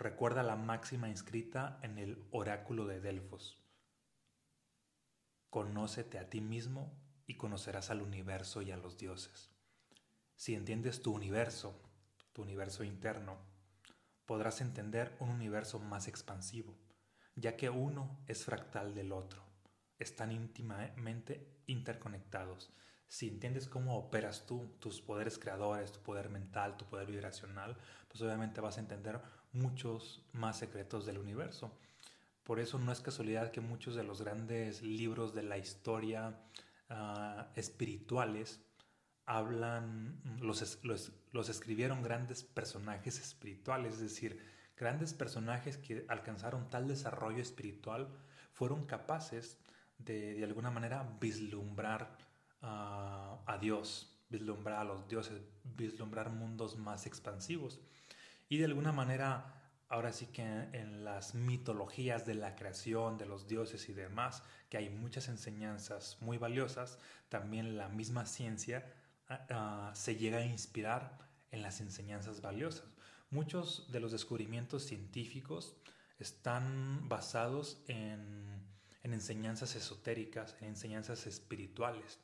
Recuerda 0.00 0.42
la 0.42 0.56
máxima 0.56 1.10
inscrita 1.10 1.78
en 1.82 1.98
el 1.98 2.26
oráculo 2.30 2.86
de 2.86 3.02
Delfos. 3.02 3.62
Conócete 5.50 6.18
a 6.18 6.30
ti 6.30 6.40
mismo 6.40 6.98
y 7.26 7.36
conocerás 7.36 7.90
al 7.90 8.00
universo 8.00 8.62
y 8.62 8.70
a 8.70 8.78
los 8.78 8.96
dioses. 8.96 9.50
Si 10.36 10.54
entiendes 10.54 11.02
tu 11.02 11.12
universo, 11.12 11.78
tu 12.32 12.40
universo 12.40 12.82
interno, 12.82 13.36
podrás 14.24 14.62
entender 14.62 15.14
un 15.20 15.28
universo 15.28 15.78
más 15.78 16.08
expansivo, 16.08 16.78
ya 17.34 17.58
que 17.58 17.68
uno 17.68 18.24
es 18.26 18.46
fractal 18.46 18.94
del 18.94 19.12
otro. 19.12 19.44
Están 19.98 20.32
íntimamente 20.32 21.62
interconectados. 21.66 22.72
Si 23.06 23.28
entiendes 23.28 23.68
cómo 23.68 23.98
operas 23.98 24.46
tú, 24.46 24.78
tus 24.78 25.02
poderes 25.02 25.38
creadores, 25.38 25.92
tu 25.92 26.00
poder 26.00 26.30
mental, 26.30 26.78
tu 26.78 26.86
poder 26.86 27.06
vibracional, 27.06 27.76
pues 28.08 28.22
obviamente 28.22 28.62
vas 28.62 28.78
a 28.78 28.80
entender 28.80 29.20
muchos 29.52 30.22
más 30.32 30.58
secretos 30.58 31.06
del 31.06 31.18
universo. 31.18 31.72
Por 32.44 32.60
eso 32.60 32.78
no 32.78 32.92
es 32.92 33.00
casualidad 33.00 33.50
que 33.50 33.60
muchos 33.60 33.94
de 33.94 34.04
los 34.04 34.22
grandes 34.22 34.82
libros 34.82 35.34
de 35.34 35.42
la 35.42 35.58
historia 35.58 36.40
ah, 36.88 37.48
espirituales 37.54 38.60
hablan, 39.26 40.20
los, 40.40 40.62
escribieron 41.48 42.02
grandes 42.02 42.42
personajes 42.42 43.20
espirituales, 43.20 43.94
es 43.94 44.00
decir, 44.00 44.44
grandes 44.76 45.14
personajes 45.14 45.76
que 45.76 46.04
alcanzaron 46.08 46.68
tal 46.70 46.88
desarrollo 46.88 47.40
espiritual 47.40 48.08
fueron 48.52 48.86
capaces 48.86 49.58
de 49.98 50.34
de 50.34 50.44
alguna 50.44 50.70
manera 50.70 51.16
vislumbrar 51.20 52.16
ah, 52.62 53.38
a 53.46 53.58
Dios, 53.58 54.18
vislumbrar 54.28 54.80
a 54.80 54.84
los 54.84 55.06
dioses, 55.06 55.40
vislumbrar 55.76 56.30
mundos 56.30 56.76
más 56.76 57.06
expansivos 57.06 57.80
y 58.50 58.58
de 58.58 58.64
alguna 58.66 58.92
manera 58.92 59.54
ahora 59.88 60.12
sí 60.12 60.26
que 60.26 60.42
en 60.42 61.04
las 61.04 61.34
mitologías 61.34 62.26
de 62.26 62.34
la 62.34 62.56
creación, 62.56 63.16
de 63.16 63.24
los 63.24 63.46
dioses 63.46 63.88
y 63.88 63.92
demás, 63.92 64.42
que 64.68 64.76
hay 64.76 64.90
muchas 64.90 65.28
enseñanzas 65.28 66.18
muy 66.20 66.36
valiosas, 66.36 66.98
también 67.28 67.76
la 67.76 67.88
misma 67.88 68.26
ciencia 68.26 68.92
ah, 69.28 69.46
ah, 69.50 69.92
se 69.94 70.16
llega 70.16 70.38
a 70.38 70.44
inspirar 70.44 71.18
en 71.52 71.62
las 71.62 71.80
enseñanzas 71.80 72.40
valiosas. 72.40 72.84
Muchos 73.30 73.90
de 73.92 74.00
los 74.00 74.10
descubrimientos 74.10 74.84
científicos 74.84 75.76
están 76.18 77.08
basados 77.08 77.84
en, 77.86 78.64
en 79.04 79.14
enseñanzas 79.14 79.76
esotéricas, 79.76 80.56
en 80.60 80.68
enseñanzas 80.68 81.26
espirituales. 81.28 82.18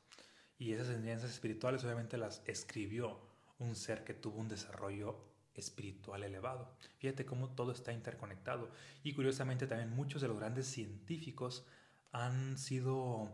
Y 0.59 0.73
esas 0.73 0.89
enseñanzas 0.89 1.31
espirituales 1.31 1.85
obviamente 1.85 2.19
las 2.19 2.43
escribió 2.47 3.21
un 3.59 3.77
ser 3.77 4.03
que 4.03 4.15
tuvo 4.15 4.41
un 4.41 4.49
desarrollo 4.49 5.36
espiritual 5.57 6.23
elevado. 6.25 6.73
Fíjate 6.99 7.25
cómo 7.25 7.51
todo 7.51 7.73
está 7.73 7.93
interconectado. 7.93 8.71
Y 9.03 9.13
curiosamente 9.13 9.67
también 9.67 9.95
muchos 9.95 10.23
de 10.23 10.29
los 10.29 10.39
grandes 10.39 10.67
científicos 10.67 11.67
han 12.13 12.59
sido 12.59 13.31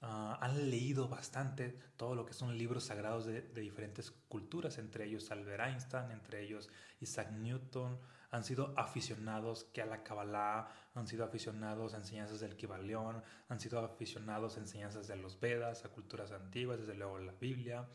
ah, 0.00 0.38
han 0.40 0.70
leído 0.70 1.08
bastante 1.08 1.78
todo 1.96 2.14
lo 2.14 2.24
que 2.24 2.32
son 2.32 2.56
libros 2.56 2.84
sagrados 2.84 3.26
de, 3.26 3.42
diferentes 3.42 4.10
culturas, 4.28 4.78
entre 4.78 5.04
ellos 5.06 5.30
Albert 5.30 5.64
Einstein, 5.66 6.10
entre 6.10 6.42
ellos 6.42 6.70
Isaac 7.00 7.32
Newton, 7.32 7.98
han 8.30 8.44
sido 8.44 8.72
aficionados 8.76 9.64
que 9.64 9.82
a 9.82 9.86
la 9.86 10.02
Kabbalah, 10.04 10.68
han 10.94 11.06
sido 11.08 11.24
aficionados 11.24 11.94
a 11.94 11.96
enseñanzas 11.96 12.40
del 12.40 12.56
Kibalión, 12.56 13.22
han 13.48 13.60
sido 13.60 13.80
aficionados 13.80 14.56
a 14.56 14.60
enseñanzas 14.60 15.08
de 15.08 15.16
los 15.16 15.40
Vedas, 15.40 15.84
a 15.84 15.88
culturas 15.88 16.30
antiguas, 16.30 16.78
desde 16.78 16.94
luego 16.94 17.18
la 17.18 17.32
Biblia, 17.32 17.88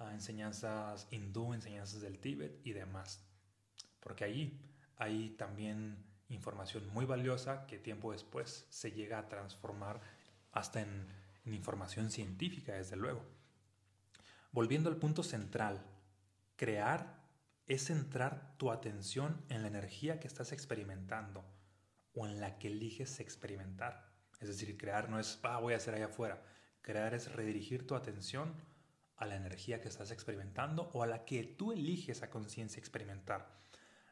a 0.00 0.12
enseñanzas 0.12 1.06
hindú, 1.10 1.54
enseñanzas 1.54 2.00
del 2.00 2.18
Tíbet 2.18 2.60
y 2.64 2.72
demás. 2.72 3.24
Porque 4.00 4.24
ahí 4.24 4.60
hay 4.96 5.30
también 5.30 6.04
información 6.28 6.88
muy 6.92 7.04
valiosa 7.04 7.66
que 7.66 7.78
tiempo 7.78 8.12
después 8.12 8.66
se 8.70 8.92
llega 8.92 9.18
a 9.18 9.28
transformar 9.28 10.00
hasta 10.52 10.80
en, 10.80 11.06
información 11.46 12.10
científica, 12.10 12.74
desde 12.74 12.96
luego. 12.96 13.24
Volviendo 14.52 14.90
al 14.90 14.96
punto 14.96 15.22
central, 15.22 15.82
crear 16.56 17.20
es 17.66 17.86
centrar 17.86 18.54
tu 18.56 18.70
atención 18.70 19.42
en 19.48 19.62
la 19.62 19.68
energía 19.68 20.20
que 20.20 20.28
estás 20.28 20.52
experimentando 20.52 21.44
o 22.14 22.26
en 22.26 22.40
la 22.40 22.58
que 22.58 22.68
eliges 22.68 23.20
experimentar. 23.20 24.12
Es 24.40 24.48
decir, 24.48 24.76
crear 24.76 25.08
no 25.08 25.18
es, 25.18 25.38
ah, 25.44 25.58
voy 25.58 25.74
a 25.74 25.76
hacer 25.76 25.94
allá 25.94 26.06
afuera. 26.06 26.42
Crear 26.82 27.14
es 27.14 27.32
redirigir 27.32 27.86
tu 27.86 27.94
atención 27.94 28.54
a 29.20 29.26
la 29.26 29.36
energía 29.36 29.80
que 29.80 29.88
estás 29.88 30.10
experimentando 30.10 30.90
o 30.94 31.02
a 31.02 31.06
la 31.06 31.24
que 31.24 31.44
tú 31.44 31.72
eliges 31.72 32.22
a 32.22 32.30
conciencia 32.30 32.80
experimentar. 32.80 33.60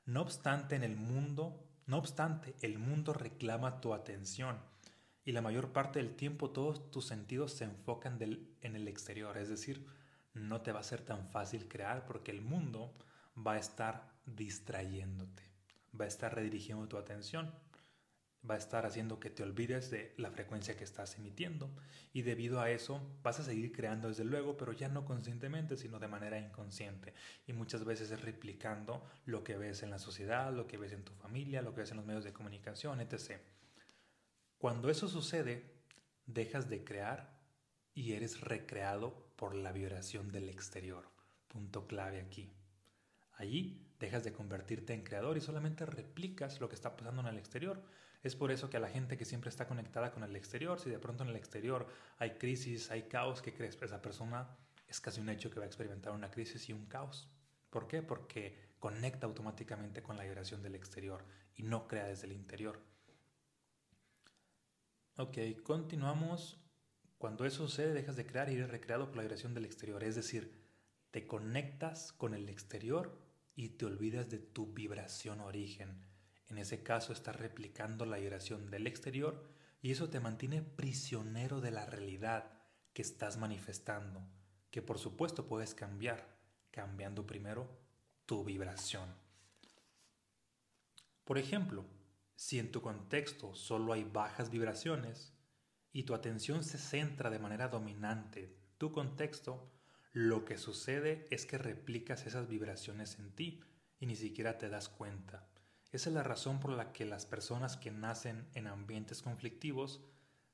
No 0.05 0.21
obstante, 0.21 0.77
en 0.77 0.85
el 0.85 0.97
mundo, 0.97 1.67
no 1.87 1.97
obstante, 1.97 2.55
el 2.61 2.79
mundo 2.79 3.15
reclama 3.15 3.81
tu 3.81 3.95
atención 3.95 4.59
y 5.25 5.33
la 5.33 5.41
mayor 5.41 5.73
parte 5.73 5.99
del 5.99 6.15
tiempo 6.15 6.51
todos 6.51 6.91
tus 6.91 7.07
sentidos 7.07 7.53
se 7.53 7.65
enfocan 7.65 8.19
en 8.21 8.77
el 8.77 8.87
exterior. 8.87 9.37
Es 9.39 9.49
decir, 9.49 9.87
no 10.35 10.61
te 10.61 10.73
va 10.73 10.81
a 10.81 10.85
ser 10.85 11.01
tan 11.01 11.27
fácil 11.31 11.69
crear 11.69 12.05
porque 12.05 12.31
el 12.31 12.43
mundo 12.43 12.95
va 13.35 13.55
a 13.55 13.59
estar 13.59 14.13
distrayéndote, 14.27 15.43
va 15.99 16.05
a 16.05 16.09
estar 16.09 16.35
redirigiendo 16.35 16.87
tu 16.87 16.99
atención, 16.99 17.53
va 18.49 18.55
a 18.55 18.59
estar 18.59 18.87
haciendo 18.87 19.19
que 19.19 19.31
te 19.31 19.43
olvides 19.43 19.91
de 19.91 20.15
la 20.17 20.31
frecuencia 20.31 20.77
que 20.77 20.85
estás 20.85 21.17
emitiendo 21.17 21.71
y 22.13 22.23
debido 22.23 22.61
a 22.61 22.71
eso 22.71 23.01
vas 23.23 23.41
a 23.41 23.45
seguir 23.45 23.73
creando 23.73 24.09
desde 24.09 24.25
luego, 24.25 24.57
pero 24.57 24.73
ya 24.73 24.89
no 24.89 25.05
conscientemente, 25.05 25.77
sino 25.77 25.99
de 25.99 26.09
manera 26.09 26.39
inconsciente 26.39 27.15
y 27.47 27.53
muchas 27.53 27.85
veces 27.85 28.11
es 28.11 28.23
replicando 28.23 29.05
lo 29.27 29.45
que 29.45 29.57
ves 29.57 29.83
en 29.83 29.91
la 29.91 29.99
sociedad, 29.99 30.53
lo 30.53 30.67
que 30.67 30.79
ves 30.79 30.93
en 30.93 31.05
tu 31.05 31.13
familia, 31.15 31.63
lo 31.63 31.75
que 31.75 31.81
ves 31.81 31.91
en 31.91 31.99
los 31.99 32.07
medios 32.07 32.25
de 32.25 32.33
comunicación, 32.33 33.01
etc. 33.01 33.41
Cuando 34.59 34.91
eso 34.91 35.09
sucede, 35.09 35.65
dejas 36.27 36.69
de 36.69 36.85
crear 36.85 37.39
y 37.95 38.13
eres 38.13 38.41
recreado 38.41 39.33
por 39.37 39.55
la 39.55 39.73
vibración 39.73 40.31
del 40.31 40.49
exterior. 40.49 41.09
Punto 41.49 41.87
clave 41.87 42.21
aquí. 42.21 42.53
Allí 43.39 43.81
dejas 44.01 44.25
de 44.25 44.33
convertirte 44.33 44.93
en 44.93 45.05
creador 45.05 45.37
y 45.37 45.41
solamente 45.41 45.87
replicas 45.87 46.61
lo 46.61 46.69
que 46.69 46.75
está 46.75 46.97
pasando 46.97 47.23
en 47.23 47.29
el 47.29 47.39
exterior. 47.39 47.81
Es 48.25 48.35
por 48.35 48.51
eso 48.51 48.69
que 48.69 48.77
a 48.77 48.81
la 48.81 48.91
gente 48.91 49.17
que 49.17 49.25
siempre 49.25 49.49
está 49.49 49.69
conectada 49.69 50.11
con 50.13 50.25
el 50.25 50.35
exterior, 50.35 50.81
si 50.81 50.91
de 50.91 50.99
pronto 50.99 51.23
en 51.23 51.31
el 51.31 51.37
exterior 51.37 51.87
hay 52.19 52.33
crisis, 52.33 52.91
hay 52.91 53.05
caos, 53.05 53.41
¿qué 53.41 53.55
crees? 53.55 53.81
Esa 53.81 54.03
persona 54.03 54.49
es 54.89 55.01
casi 55.01 55.21
un 55.21 55.29
hecho 55.29 55.51
que 55.51 55.61
va 55.61 55.65
a 55.65 55.69
experimentar 55.69 56.13
una 56.13 56.33
crisis 56.33 56.69
y 56.69 56.73
un 56.73 56.87
caos. 56.87 57.31
¿Por 57.71 57.87
qué? 57.87 58.03
Porque 58.03 58.59
conecta 58.81 59.27
automáticamente 59.27 60.03
con 60.03 60.17
la 60.17 60.25
vibración 60.25 60.61
del 60.63 60.75
exterior 60.75 61.25
y 61.55 61.63
no 61.63 61.87
crea 61.87 62.07
desde 62.07 62.27
el 62.27 62.33
interior. 62.33 62.81
Ok, 65.17 65.39
continuamos. 65.63 66.61
Cuando 67.19 67.45
eso 67.45 67.69
sucede, 67.69 67.93
dejas 67.93 68.17
de 68.17 68.27
crear 68.27 68.51
y 68.51 68.55
eres 68.55 68.71
recreado 68.71 69.07
por 69.07 69.17
la 69.17 69.23
vibración 69.23 69.55
del 69.55 69.65
exterior. 69.65 70.03
Es 70.03 70.17
decir, 70.17 70.59
te 71.13 71.27
conectas 71.27 72.13
con 72.13 72.35
el 72.35 72.49
exterior 72.49 73.28
y 73.59 73.71
te 73.71 73.87
olvidas 73.87 74.31
de 74.31 74.39
tu 74.39 74.73
vibración 74.73 75.41
origen. 75.41 76.01
En 76.47 76.59
ese 76.59 76.85
caso 76.85 77.13
estás 77.13 77.35
replicando 77.35 78.07
la 78.07 78.19
vibración 78.19 78.71
del 78.71 78.87
exterior 78.87 79.51
y 79.83 79.91
eso 79.91 80.09
te 80.11 80.21
mantiene 80.21 80.63
prisionero 80.63 81.61
de 81.61 81.73
la 81.73 81.85
realidad 81.85 82.53
que 82.93 83.03
estás 83.03 83.37
manifestando, 83.37 84.23
que 84.71 84.81
por 84.81 85.01
supuesto 85.01 85.49
puedes 85.49 85.75
cambiar, 85.75 86.39
cambiando 86.71 87.27
primero 87.27 87.69
tu 88.27 88.45
vibración. 88.45 89.13
Por 91.25 91.37
ejemplo, 91.37 91.85
si 92.37 92.61
en 92.61 92.71
tu 92.71 92.81
contexto 92.81 93.57
solo 93.57 93.93
hay 93.93 94.05
bajas 94.05 94.51
vibraciones 94.51 95.35
y 95.93 96.05
tu 96.05 96.15
atención 96.15 96.63
se 96.63 96.79
centra 96.79 97.29
de 97.29 97.41
manera 97.41 97.67
dominante 97.67 98.57
tu 98.79 98.93
contexto, 98.93 99.69
lo 100.19 100.45
que 100.45 100.59
sucede 100.59 101.29
es 101.31 101.47
que 101.47 101.59
replicas 101.59 102.27
esas 102.27 102.49
vibraciones 102.49 103.21
en 103.21 103.31
ti 103.31 103.61
y 104.01 104.07
ni 104.07 104.17
siquiera 104.17 104.59
te 104.59 104.69
das 104.69 104.89
cuenta. 104.89 105.47
Esa 105.93 106.11
es 106.11 106.15
la 106.17 106.25
razón 106.25 106.59
por 106.59 106.73
la 106.73 106.93
que 106.93 107.05
las 107.05 107.25
personas 107.25 107.77
que 107.77 107.93
nacen 107.93 108.49
en 108.55 108.67
ambientes 108.67 109.23
conflictivos 109.23 110.01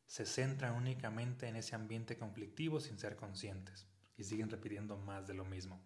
se 0.05 0.27
centran 0.27 0.75
únicamente 0.75 1.49
en 1.49 1.57
ese 1.57 1.75
ambiente 1.75 2.19
conflictivo 2.19 2.79
sin 2.79 2.99
ser 2.99 3.17
conscientes 3.17 3.87
y 4.19 4.25
siguen 4.25 4.51
repitiendo 4.51 4.99
más 4.99 5.27
de 5.27 5.33
lo 5.33 5.47
mismo. 5.47 5.83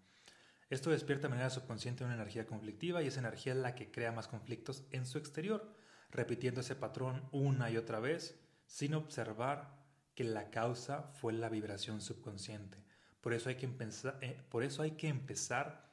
Esto 0.71 0.91
despierta 0.91 1.29
de 1.29 1.35
manera 1.35 1.49
subconsciente 1.49 2.03
una 2.03 2.15
energía 2.15 2.49
conflictiva 2.49 3.01
y 3.05 3.07
esa 3.07 3.21
energía 3.21 3.53
es 3.53 3.61
la 3.61 3.77
que 3.77 3.93
crea 3.93 4.11
más 4.11 4.27
conflictos 4.27 4.89
en 4.91 5.07
su 5.07 5.19
exterior, 5.19 5.73
repitiendo 6.11 6.63
ese 6.63 6.75
patrón 6.75 7.29
una 7.31 7.71
y 7.71 7.77
otra 7.77 8.01
vez 8.01 8.41
sin 8.67 8.95
observar 8.95 9.79
que 10.17 10.25
la 10.25 10.51
causa 10.51 11.05
fue 11.21 11.33
la 11.33 11.49
vibración 11.49 12.01
subconsciente. 12.01 12.88
Por 13.21 13.35
eso 13.35 13.49
hay 13.49 13.57
que 13.57 13.67
empezar, 13.67 14.19
eh, 14.21 14.41
por 14.49 14.63
eso 14.63 14.83
hay 14.83 14.93
que 14.93 15.09
empezar 15.09 15.89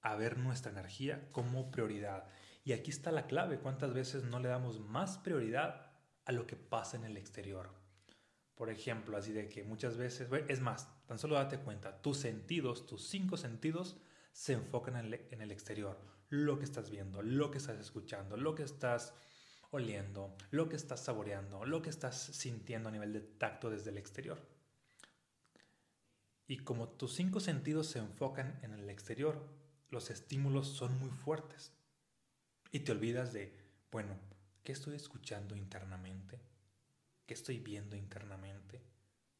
a 0.00 0.16
ver 0.16 0.38
nuestra 0.38 0.70
energía 0.70 1.28
como 1.32 1.70
prioridad. 1.70 2.26
Y 2.64 2.72
aquí 2.72 2.90
está 2.90 3.12
la 3.12 3.26
clave, 3.26 3.58
cuántas 3.58 3.92
veces 3.92 4.24
no 4.24 4.38
le 4.38 4.48
damos 4.48 4.80
más 4.80 5.18
prioridad 5.18 5.92
a 6.24 6.32
lo 6.32 6.46
que 6.46 6.56
pasa 6.56 6.96
en 6.96 7.04
el 7.04 7.16
exterior. 7.16 7.70
Por 8.54 8.70
ejemplo, 8.70 9.16
así 9.16 9.32
de 9.32 9.48
que 9.48 9.64
muchas 9.64 9.96
veces, 9.96 10.28
es 10.48 10.60
más, 10.60 10.88
tan 11.06 11.18
solo 11.18 11.34
date 11.34 11.58
cuenta, 11.58 12.00
tus 12.00 12.18
sentidos, 12.18 12.86
tus 12.86 13.08
cinco 13.08 13.36
sentidos 13.36 13.96
se 14.32 14.52
enfocan 14.52 14.96
en 14.96 15.06
el, 15.06 15.26
en 15.30 15.40
el 15.42 15.50
exterior. 15.50 15.98
Lo 16.28 16.58
que 16.58 16.64
estás 16.64 16.90
viendo, 16.90 17.22
lo 17.22 17.50
que 17.50 17.58
estás 17.58 17.78
escuchando, 17.78 18.36
lo 18.36 18.54
que 18.54 18.62
estás 18.62 19.14
oliendo, 19.70 20.36
lo 20.50 20.68
que 20.68 20.76
estás 20.76 21.04
saboreando, 21.04 21.64
lo 21.64 21.82
que 21.82 21.90
estás 21.90 22.16
sintiendo 22.16 22.88
a 22.88 22.92
nivel 22.92 23.12
de 23.12 23.20
tacto 23.20 23.70
desde 23.70 23.90
el 23.90 23.98
exterior. 23.98 24.38
Y 26.46 26.58
como 26.58 26.88
tus 26.88 27.14
cinco 27.14 27.40
sentidos 27.40 27.86
se 27.88 27.98
enfocan 27.98 28.58
en 28.62 28.72
el 28.72 28.90
exterior, 28.90 29.48
los 29.90 30.10
estímulos 30.10 30.68
son 30.68 30.98
muy 30.98 31.10
fuertes. 31.10 31.72
Y 32.70 32.80
te 32.80 32.92
olvidas 32.92 33.32
de, 33.32 33.56
bueno, 33.90 34.16
¿qué 34.62 34.72
estoy 34.72 34.96
escuchando 34.96 35.56
internamente? 35.56 36.40
¿Qué 37.26 37.34
estoy 37.34 37.58
viendo 37.58 37.96
internamente? 37.96 38.82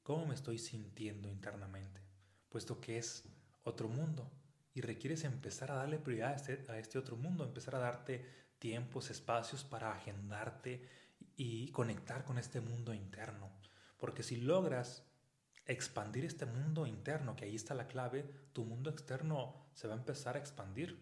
¿Cómo 0.02 0.26
me 0.26 0.34
estoy 0.34 0.58
sintiendo 0.58 1.28
internamente? 1.28 2.00
Puesto 2.48 2.80
que 2.80 2.98
es 2.98 3.24
otro 3.64 3.88
mundo 3.88 4.30
y 4.72 4.80
requieres 4.80 5.24
empezar 5.24 5.70
a 5.70 5.76
darle 5.76 5.98
prioridad 5.98 6.32
a 6.32 6.36
este, 6.36 6.72
a 6.72 6.78
este 6.78 6.98
otro 6.98 7.16
mundo, 7.16 7.44
empezar 7.44 7.74
a 7.74 7.80
darte 7.80 8.24
tiempos, 8.58 9.10
espacios 9.10 9.64
para 9.64 9.92
agendarte 9.92 10.88
y 11.36 11.68
conectar 11.68 12.24
con 12.24 12.38
este 12.38 12.60
mundo 12.60 12.94
interno. 12.94 13.50
Porque 13.98 14.22
si 14.22 14.36
logras 14.36 15.04
expandir 15.66 16.24
este 16.24 16.46
mundo 16.46 16.86
interno, 16.86 17.36
que 17.36 17.44
ahí 17.44 17.54
está 17.54 17.74
la 17.74 17.86
clave, 17.86 18.24
tu 18.52 18.64
mundo 18.64 18.90
externo 18.90 19.68
se 19.74 19.88
va 19.88 19.94
a 19.94 19.98
empezar 19.98 20.36
a 20.36 20.38
expandir. 20.38 20.98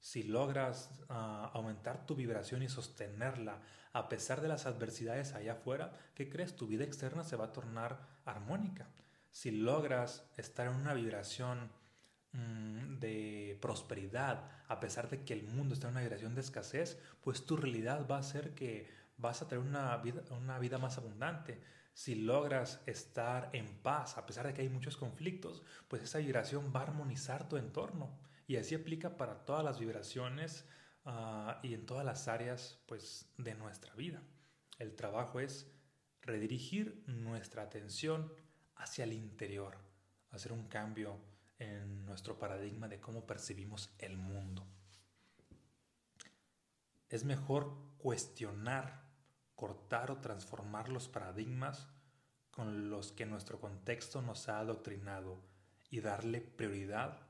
Si 0.00 0.24
logras 0.24 0.90
ah, 1.08 1.50
aumentar 1.54 2.06
tu 2.06 2.14
vibración 2.14 2.62
y 2.62 2.68
sostenerla 2.68 3.60
a 3.92 4.08
pesar 4.08 4.40
de 4.40 4.48
las 4.48 4.66
adversidades 4.66 5.34
allá 5.34 5.52
afuera, 5.52 5.92
¿qué 6.14 6.28
crees? 6.28 6.56
Tu 6.56 6.66
vida 6.66 6.84
externa 6.84 7.24
se 7.24 7.36
va 7.36 7.46
a 7.46 7.52
tornar 7.52 8.00
armónica. 8.24 8.88
Si 9.30 9.50
logras 9.50 10.24
estar 10.36 10.66
en 10.66 10.74
una 10.74 10.94
vibración 10.94 11.70
mm, 12.32 12.98
de 12.98 13.58
prosperidad, 13.60 14.50
a 14.68 14.80
pesar 14.80 15.10
de 15.10 15.24
que 15.24 15.34
el 15.34 15.44
mundo 15.44 15.74
está 15.74 15.88
en 15.88 15.92
una 15.92 16.02
vibración 16.02 16.34
de 16.34 16.40
escasez, 16.40 16.98
pues 17.20 17.44
tu 17.44 17.56
realidad 17.56 18.06
va 18.10 18.18
a 18.18 18.22
ser 18.22 18.54
que 18.54 18.88
vas 19.22 19.40
a 19.40 19.48
tener 19.48 19.64
una 19.64 19.96
vida, 19.96 20.22
una 20.30 20.58
vida 20.58 20.76
más 20.76 20.98
abundante 20.98 21.62
si 21.94 22.14
logras 22.14 22.82
estar 22.86 23.50
en 23.52 23.66
paz, 23.82 24.16
a 24.16 24.26
pesar 24.26 24.46
de 24.46 24.54
que 24.54 24.62
hay 24.62 24.68
muchos 24.68 24.96
conflictos, 24.96 25.62
pues 25.88 26.02
esa 26.02 26.18
vibración 26.18 26.72
va 26.74 26.80
a 26.80 26.84
armonizar 26.84 27.48
tu 27.48 27.56
entorno. 27.56 28.18
Y 28.46 28.56
así 28.56 28.74
aplica 28.74 29.16
para 29.16 29.44
todas 29.44 29.64
las 29.64 29.78
vibraciones 29.78 30.66
ah, 31.04 31.60
y 31.62 31.74
en 31.74 31.86
todas 31.86 32.04
las 32.04 32.28
áreas 32.28 32.82
pues, 32.86 33.30
de 33.36 33.54
nuestra 33.54 33.94
vida. 33.94 34.22
El 34.78 34.94
trabajo 34.94 35.40
es 35.40 35.70
redirigir 36.22 37.04
nuestra 37.06 37.62
atención 37.62 38.32
hacia 38.76 39.04
el 39.04 39.12
interior, 39.12 39.76
hacer 40.30 40.52
un 40.52 40.68
cambio 40.68 41.20
en 41.58 42.04
nuestro 42.04 42.38
paradigma 42.38 42.88
de 42.88 43.00
cómo 43.00 43.26
percibimos 43.26 43.94
el 43.98 44.16
mundo. 44.16 44.66
Es 47.08 47.24
mejor 47.24 47.76
cuestionar 47.98 49.01
cortar 49.62 50.10
o 50.10 50.16
transformar 50.16 50.88
los 50.88 51.06
paradigmas 51.06 51.86
con 52.50 52.90
los 52.90 53.12
que 53.12 53.26
nuestro 53.26 53.60
contexto 53.60 54.20
nos 54.20 54.48
ha 54.48 54.58
adoctrinado 54.58 55.38
y 55.88 56.00
darle 56.00 56.40
prioridad 56.40 57.20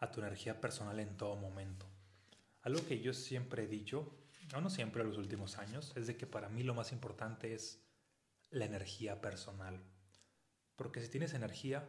a 0.00 0.10
tu 0.10 0.18
energía 0.18 0.60
personal 0.60 0.98
en 0.98 1.16
todo 1.16 1.36
momento. 1.36 1.86
Algo 2.62 2.84
que 2.84 2.98
yo 2.98 3.14
siempre 3.14 3.62
he 3.62 3.66
dicho, 3.68 4.18
o 4.52 4.60
no 4.60 4.68
siempre 4.68 5.02
en 5.02 5.10
los 5.10 5.16
últimos 5.16 5.58
años, 5.58 5.92
es 5.94 6.08
de 6.08 6.16
que 6.16 6.26
para 6.26 6.48
mí 6.48 6.64
lo 6.64 6.74
más 6.74 6.90
importante 6.90 7.54
es 7.54 7.80
la 8.50 8.64
energía 8.64 9.20
personal. 9.20 9.80
Porque 10.74 11.00
si 11.00 11.08
tienes 11.08 11.34
energía, 11.34 11.88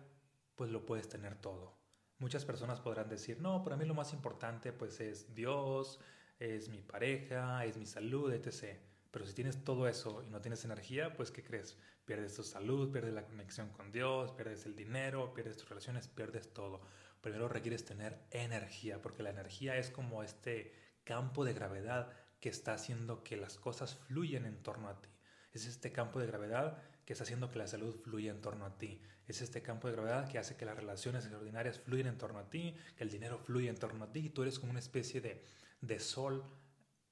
pues 0.55 0.69
lo 0.69 0.85
puedes 0.85 1.09
tener 1.09 1.41
todo. 1.41 1.75
Muchas 2.19 2.45
personas 2.45 2.81
podrán 2.81 3.09
decir, 3.09 3.41
no, 3.41 3.63
para 3.63 3.77
mí 3.77 3.85
lo 3.85 3.95
más 3.95 4.13
importante 4.13 4.71
pues 4.73 4.99
es 4.99 5.33
Dios, 5.33 5.99
es 6.37 6.69
mi 6.69 6.83
pareja, 6.83 7.65
es 7.65 7.77
mi 7.77 7.87
salud, 7.87 8.31
etc. 8.31 8.79
Pero 9.11 9.25
si 9.25 9.33
tienes 9.33 9.63
todo 9.63 9.87
eso 9.87 10.23
y 10.27 10.29
no 10.29 10.41
tienes 10.41 10.63
energía, 10.65 11.13
pues 11.15 11.31
¿qué 11.31 11.43
crees? 11.43 11.77
Pierdes 12.05 12.35
tu 12.35 12.43
salud, 12.43 12.91
pierdes 12.91 13.13
la 13.13 13.25
conexión 13.25 13.69
con 13.69 13.91
Dios, 13.91 14.31
pierdes 14.31 14.65
el 14.65 14.75
dinero, 14.75 15.33
pierdes 15.33 15.57
tus 15.57 15.69
relaciones, 15.69 16.07
pierdes 16.07 16.53
todo. 16.53 16.81
Primero 17.21 17.47
requieres 17.47 17.85
tener 17.85 18.19
energía, 18.31 19.01
porque 19.01 19.23
la 19.23 19.29
energía 19.29 19.77
es 19.77 19.89
como 19.89 20.23
este 20.23 20.73
campo 21.03 21.45
de 21.45 21.53
gravedad 21.53 22.11
que 22.39 22.49
está 22.49 22.73
haciendo 22.73 23.23
que 23.23 23.37
las 23.37 23.57
cosas 23.57 23.95
fluyan 23.95 24.45
en 24.45 24.61
torno 24.61 24.89
a 24.89 25.01
ti. 25.01 25.09
Es 25.53 25.65
este 25.65 25.91
campo 25.91 26.19
de 26.19 26.27
gravedad 26.27 26.81
que 27.05 27.13
está 27.13 27.23
haciendo 27.23 27.49
que 27.49 27.57
la 27.57 27.67
salud 27.67 27.95
fluya 28.03 28.31
en 28.31 28.41
torno 28.41 28.65
a 28.65 28.77
ti. 28.77 29.01
Es 29.27 29.41
este 29.41 29.61
campo 29.61 29.87
de 29.87 29.93
gravedad 29.93 30.29
que 30.29 30.37
hace 30.37 30.55
que 30.55 30.65
las 30.65 30.75
relaciones 30.75 31.23
extraordinarias 31.23 31.79
fluyan 31.79 32.07
en 32.07 32.17
torno 32.17 32.39
a 32.39 32.49
ti, 32.49 32.75
que 32.95 33.03
el 33.03 33.09
dinero 33.09 33.39
fluya 33.39 33.69
en 33.69 33.77
torno 33.77 34.05
a 34.05 34.11
ti 34.11 34.19
y 34.19 34.29
tú 34.29 34.43
eres 34.43 34.59
como 34.59 34.71
una 34.71 34.79
especie 34.79 35.21
de, 35.21 35.43
de 35.81 35.99
sol 35.99 36.43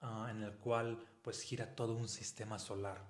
ah, 0.01 0.27
en 0.29 0.43
el 0.43 0.53
cual 0.57 0.99
pues 1.25 1.41
gira 1.41 1.75
todo 1.75 1.96
un 1.96 2.08
sistema 2.08 2.60
solar. 2.60 3.03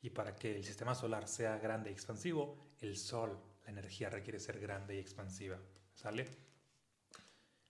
Y 0.00 0.10
para 0.10 0.36
que 0.36 0.54
el 0.54 0.62
sistema 0.62 0.94
solar 0.94 1.26
sea 1.26 1.58
grande 1.58 1.90
y 1.90 1.94
expansivo, 1.94 2.56
el 2.78 2.96
sol, 2.96 3.42
la 3.64 3.72
energía 3.72 4.08
requiere 4.08 4.38
ser 4.38 4.60
grande 4.60 4.94
y 4.94 5.00
expansiva. 5.00 5.58
¿Sale? 5.92 6.28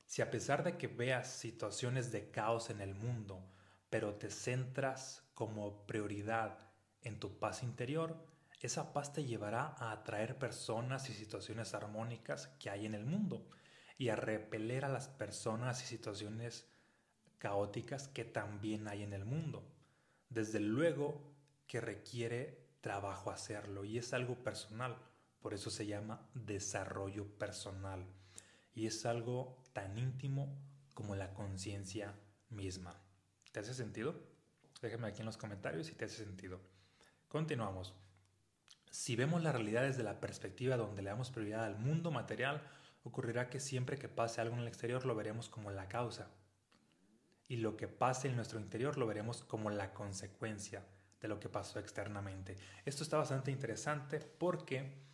Si 0.05 0.21
a 0.21 0.31
pesar 0.31 0.63
de 0.63 0.77
que 0.77 0.87
veas 0.87 1.33
situaciones 1.33 2.13
de 2.13 2.31
caos 2.31 2.69
en 2.69 2.83
el 2.83 2.95
mundo, 2.95 3.43
pero 3.89 4.17
te 4.17 4.29
centras 4.29 5.23
como 5.33 5.87
prioridad 5.87 6.59
en 7.01 7.19
tu 7.19 7.39
paz 7.39 7.63
interior, 7.63 8.23
esa 8.61 8.93
paz 8.93 9.15
te 9.15 9.25
llevará 9.25 9.77
a 9.79 9.93
atraer 9.93 10.39
personas 10.39 11.09
y 11.09 11.15
situaciones 11.15 11.73
armónicas 11.73 12.49
que 12.61 12.69
hay 12.69 12.85
en 12.85 12.93
el 12.93 13.07
mundo 13.07 13.49
y 13.97 14.11
a 14.11 14.17
repeler 14.17 14.85
a 14.85 14.91
las 14.91 15.09
personas 15.09 15.83
y 15.83 15.87
situaciones 15.87 16.69
caóticas 17.39 18.09
que 18.09 18.27
también 18.27 18.89
hay 18.89 19.03
en 19.03 19.15
el 19.15 19.25
mundo. 19.25 19.73
Desde 20.29 20.61
luego 20.61 21.35
que 21.67 21.81
requiere 21.81 22.67
trabajo 22.81 23.31
hacerlo 23.31 23.85
y 23.85 23.99
es 23.99 24.13
algo 24.13 24.43
personal, 24.43 24.97
por 25.41 25.55
eso 25.55 25.71
se 25.71 25.87
llama 25.87 26.29
desarrollo 26.35 27.27
personal 27.39 28.07
y 28.75 28.87
es 28.87 29.07
algo 29.07 29.63
tan 29.73 29.99
íntimo 29.99 30.57
como 30.95 31.17
la 31.17 31.33
conciencia 31.35 32.15
misma. 32.51 33.01
¿Te 33.53 33.61
hace 33.61 33.75
sentido? 33.75 34.15
Déjame 34.83 35.09
aquí 35.09 35.21
en 35.21 35.27
los 35.27 35.37
comentarios 35.37 35.87
si 35.87 35.95
te 35.95 36.05
hace 36.05 36.25
sentido. 36.25 36.61
Continuamos. 37.29 37.95
Si 38.91 39.17
vemos 39.17 39.43
la 39.43 39.53
realidad 39.53 39.83
desde 39.83 40.03
la 40.03 40.21
perspectiva 40.21 40.77
donde 40.77 41.03
le 41.03 41.11
damos 41.11 41.31
prioridad 41.31 41.65
al 41.65 41.79
mundo 41.79 42.11
material, 42.11 42.63
ocurrirá 43.05 43.51
que 43.51 43.61
siempre 43.61 43.99
que 43.99 44.09
pase 44.09 44.41
algo 44.41 44.55
en 44.55 44.63
el 44.63 44.69
exterior 44.69 45.05
lo 45.05 45.15
veremos 45.15 45.49
como 45.49 45.71
la 45.71 45.89
causa. 45.89 46.31
Y 47.49 47.57
lo 47.57 47.77
que 47.77 47.89
pase 47.89 48.29
en 48.29 48.37
nuestro 48.37 48.59
interior 48.59 48.99
lo 48.99 49.07
veremos 49.07 49.43
como 49.45 49.71
la 49.71 49.93
consecuencia 49.93 50.85
de 51.21 51.29
lo 51.29 51.39
que 51.39 51.49
pasó 51.49 51.79
externamente. 51.79 52.57
Esto 52.85 53.03
está 53.03 53.17
bastante 53.19 53.51
interesante 53.51 54.21
porque 54.21 55.05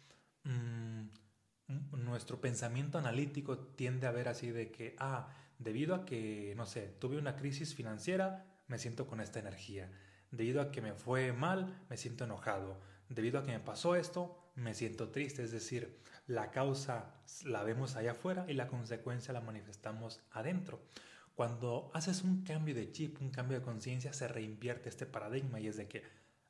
mm, 0.44 1.06
nuestro 1.92 2.40
pensamiento 2.40 2.98
analítico 2.98 3.58
tiende 3.58 4.06
a 4.06 4.12
ver 4.12 4.28
así 4.28 4.50
de 4.50 4.70
que, 4.70 4.96
ah, 4.98 5.28
debido 5.58 5.94
a 5.94 6.04
que, 6.04 6.54
no 6.56 6.66
sé, 6.66 6.88
tuve 6.98 7.18
una 7.18 7.36
crisis 7.36 7.74
financiera, 7.74 8.46
me 8.66 8.78
siento 8.78 9.06
con 9.06 9.20
esta 9.20 9.38
energía. 9.38 9.90
Debido 10.30 10.62
a 10.62 10.70
que 10.72 10.80
me 10.80 10.94
fue 10.94 11.32
mal, 11.32 11.84
me 11.90 11.96
siento 11.96 12.24
enojado. 12.24 12.80
Debido 13.08 13.38
a 13.38 13.44
que 13.44 13.52
me 13.52 13.60
pasó 13.60 13.94
esto, 13.94 14.50
me 14.54 14.74
siento 14.74 15.10
triste. 15.10 15.42
Es 15.42 15.52
decir, 15.52 16.00
la 16.26 16.50
causa 16.50 17.14
la 17.44 17.62
vemos 17.62 17.96
allá 17.96 18.12
afuera 18.12 18.46
y 18.48 18.54
la 18.54 18.68
consecuencia 18.68 19.34
la 19.34 19.40
manifestamos 19.40 20.22
adentro. 20.30 20.80
Cuando 21.34 21.90
haces 21.94 22.22
un 22.22 22.42
cambio 22.44 22.74
de 22.74 22.92
chip, 22.92 23.20
un 23.20 23.30
cambio 23.30 23.58
de 23.58 23.64
conciencia, 23.64 24.12
se 24.12 24.28
reinvierte 24.28 24.88
este 24.88 25.06
paradigma 25.06 25.60
y 25.60 25.66
es 25.66 25.76
de 25.76 25.88
que 25.88 26.02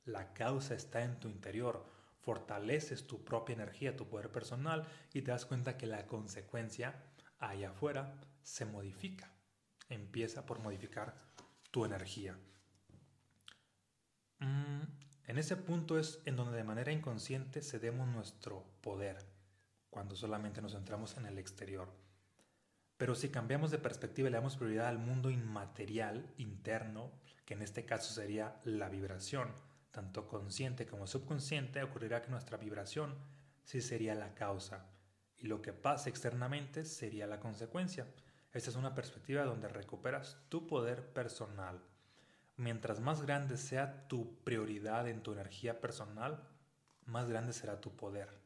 la 0.05 0.33
causa 0.33 0.75
está 0.75 1.05
en 1.05 1.21
tu 1.21 1.29
interior. 1.29 1.87
Fortaleces 2.21 3.07
tu 3.07 3.25
propia 3.25 3.55
energía, 3.55 3.97
tu 3.97 4.09
poder 4.09 4.31
personal 4.31 4.87
y 5.13 5.23
te 5.23 5.31
das 5.31 5.47
cuenta 5.47 5.77
que 5.77 5.87
la 5.87 6.07
consecuencia 6.07 7.03
allá 7.39 7.71
afuera 7.71 8.21
se 8.43 8.65
modifica. 8.65 9.33
Empieza 9.89 10.47
por 10.47 10.61
modificar 10.61 11.17
tu 11.71 11.85
energía. 11.85 12.37
Mm, 14.39 14.83
en 15.27 15.39
ese 15.39 15.57
punto 15.57 15.99
es 15.99 16.21
en 16.25 16.37
donde 16.37 16.57
de 16.57 16.65
manera 16.65 16.93
inconsciente 16.93 17.63
cedemos 17.63 18.09
nuestro 18.09 18.65
poder, 18.81 19.19
cuando 19.91 20.17
solamente 20.17 20.61
nos 20.61 20.73
centramos 20.73 21.17
en 21.17 21.27
el 21.27 21.39
exterior. 21.39 22.02
Pero 22.97 23.15
si 23.15 23.31
cambiamos 23.31 23.71
de 23.71 23.79
perspectiva 23.79 24.29
y 24.29 24.31
le 24.31 24.39
damos 24.39 24.57
prioridad 24.57 24.89
al 24.89 24.99
mundo 24.99 25.31
inmaterial, 25.31 26.33
interno, 26.39 27.11
que 27.45 27.55
en 27.55 27.63
este 27.63 27.85
caso 27.85 28.13
sería 28.13 28.61
la 28.65 28.89
vibración, 28.89 29.49
tanto 29.91 30.29
consciente 30.29 30.87
como 30.87 31.07
subconsciente, 31.07 31.83
ocurrirá 31.83 32.23
que 32.23 32.31
nuestra 32.31 32.57
vibración 32.57 33.15
sí 33.65 33.81
sería 33.81 34.15
la 34.15 34.35
causa 34.35 34.87
y 35.37 35.47
lo 35.47 35.61
que 35.61 35.73
pasa 35.73 36.09
externamente 36.09 36.85
sería 36.85 37.27
la 37.27 37.41
consecuencia. 37.41 38.07
Esta 38.53 38.71
es 38.71 38.77
una 38.77 38.95
perspectiva 38.95 39.45
donde 39.45 39.69
recuperas 39.69 40.39
tu 40.49 40.67
poder 40.67 41.13
personal 41.13 41.81
Mientras 42.57 43.01
más 43.01 43.23
grande 43.23 43.57
sea 43.57 44.07
tu 44.09 44.37
prioridad 44.45 45.09
en 45.09 45.23
tu 45.23 45.33
energía 45.33 45.81
personal, 45.81 46.47
más 47.07 47.29
grande 47.29 47.53
será 47.53 47.81
tu 47.81 47.97
poder 47.97 48.42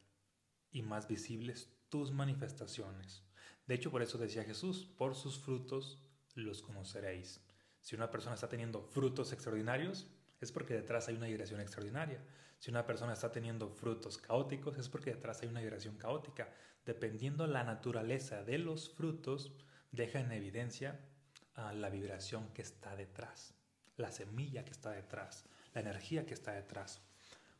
y 0.71 0.81
más 0.81 1.07
visibles 1.07 1.69
tus 1.89 2.11
manifestaciones. 2.11 3.23
De 3.65 3.75
hecho, 3.75 3.91
por 3.91 4.01
eso 4.01 4.17
decía 4.17 4.43
Jesús, 4.43 4.85
por 4.97 5.15
sus 5.15 5.39
frutos 5.39 6.01
los 6.35 6.61
conoceréis. 6.61 7.41
Si 7.81 7.95
una 7.95 8.09
persona 8.09 8.35
está 8.35 8.49
teniendo 8.49 8.81
frutos 8.81 9.31
extraordinarios, 9.33 10.07
es 10.39 10.51
porque 10.51 10.73
detrás 10.73 11.07
hay 11.07 11.15
una 11.15 11.27
vibración 11.27 11.61
extraordinaria. 11.61 12.23
Si 12.59 12.71
una 12.71 12.85
persona 12.85 13.13
está 13.13 13.31
teniendo 13.31 13.69
frutos 13.69 14.17
caóticos, 14.17 14.77
es 14.77 14.89
porque 14.89 15.13
detrás 15.13 15.41
hay 15.41 15.49
una 15.49 15.61
vibración 15.61 15.97
caótica. 15.97 16.49
Dependiendo 16.85 17.47
la 17.47 17.63
naturaleza 17.63 18.43
de 18.43 18.57
los 18.57 18.89
frutos, 18.89 19.51
deja 19.91 20.19
en 20.19 20.31
evidencia 20.31 20.99
a 21.55 21.73
la 21.73 21.89
vibración 21.89 22.53
que 22.53 22.61
está 22.61 22.95
detrás 22.95 23.57
la 23.97 24.11
semilla 24.11 24.63
que 24.63 24.71
está 24.71 24.91
detrás, 24.91 25.45
la 25.73 25.81
energía 25.81 26.25
que 26.25 26.33
está 26.33 26.53
detrás. 26.53 27.01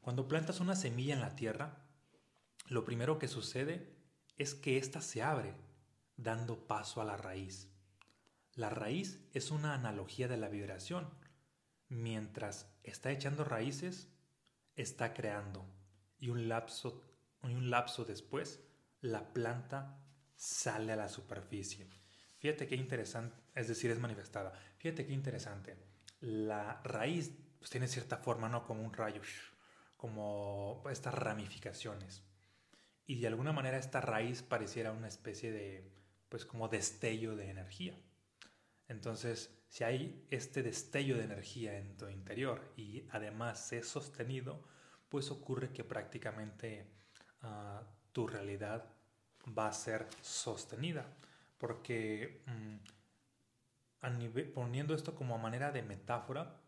Cuando 0.02 0.28
plantas 0.28 0.60
una 0.60 0.76
semilla 0.76 1.16
en 1.16 1.22
la 1.22 1.36
tierra, 1.36 1.78
lo 2.68 2.84
primero 2.86 3.20
que 3.20 3.28
sucede 3.28 3.96
es 4.38 4.54
que 4.54 4.78
ésta 4.78 5.02
se 5.02 5.24
abre, 5.24 5.56
dando 6.16 6.68
paso 6.68 7.02
a 7.02 7.06
la 7.06 7.18
raíz. 7.18 7.72
La 8.54 8.70
raíz 8.70 9.20
es 9.34 9.52
una 9.52 9.74
analogía 9.74 10.28
de 10.28 10.38
la 10.38 10.50
vibración. 10.50 11.10
Mientras 11.90 12.72
está 12.84 13.12
echando 13.12 13.44
raíces, 13.44 14.10
está 14.76 15.14
creando. 15.14 15.66
Y 16.20 16.30
un 16.30 16.50
lapso, 16.50 17.04
y 17.44 17.54
un 17.54 17.70
lapso 17.70 18.06
después, 18.06 18.62
la 19.02 19.34
planta 19.34 20.00
sale 20.36 20.94
a 20.94 20.98
la 20.98 21.10
superficie. 21.10 21.88
Fíjate 22.40 22.68
qué 22.68 22.76
interesante, 22.76 23.36
es 23.56 23.68
decir, 23.68 23.92
es 23.92 24.00
manifestada. 24.00 24.54
Fíjate 24.78 25.06
qué 25.06 25.14
interesante 25.14 25.78
la 26.22 26.82
raíz 26.84 27.32
pues, 27.60 27.70
tiene 27.70 27.88
cierta 27.88 28.18
forma, 28.18 28.50
¿no? 28.50 28.66
Como 28.66 28.84
un 28.84 28.94
rayo, 28.94 29.22
como 29.96 30.84
estas 30.90 31.14
ramificaciones. 31.14 32.24
Y 33.08 33.22
de 33.22 33.28
alguna 33.28 33.54
manera 33.54 33.78
esta 33.78 34.02
raíz 34.02 34.44
pareciera 34.44 34.92
una 34.92 35.08
especie 35.08 35.52
de, 35.52 35.90
pues 36.30 36.46
como 36.46 36.68
destello 36.68 37.36
de 37.36 37.50
energía. 37.50 37.98
Entonces, 38.90 39.58
si 39.70 39.86
hay 39.86 40.28
este 40.30 40.62
destello 40.62 41.18
de 41.18 41.24
energía 41.24 41.78
en 41.78 41.98
tu 41.98 42.08
interior 42.10 42.74
y 42.76 43.08
además 43.12 43.72
es 43.74 43.88
sostenido, 43.88 44.62
pues 45.10 45.32
ocurre 45.32 45.72
que 45.72 45.84
prácticamente 45.84 46.86
ah, 47.42 47.82
tu 48.12 48.28
realidad 48.28 48.86
va 49.58 49.68
a 49.68 49.74
ser 49.74 50.08
sostenida. 50.22 51.06
Porque 51.58 52.44
mm, 52.46 52.78
poniendo 54.54 54.94
esto 54.94 55.16
como 55.16 55.38
manera 55.38 55.72
de 55.72 55.82
metáfora, 55.82 56.62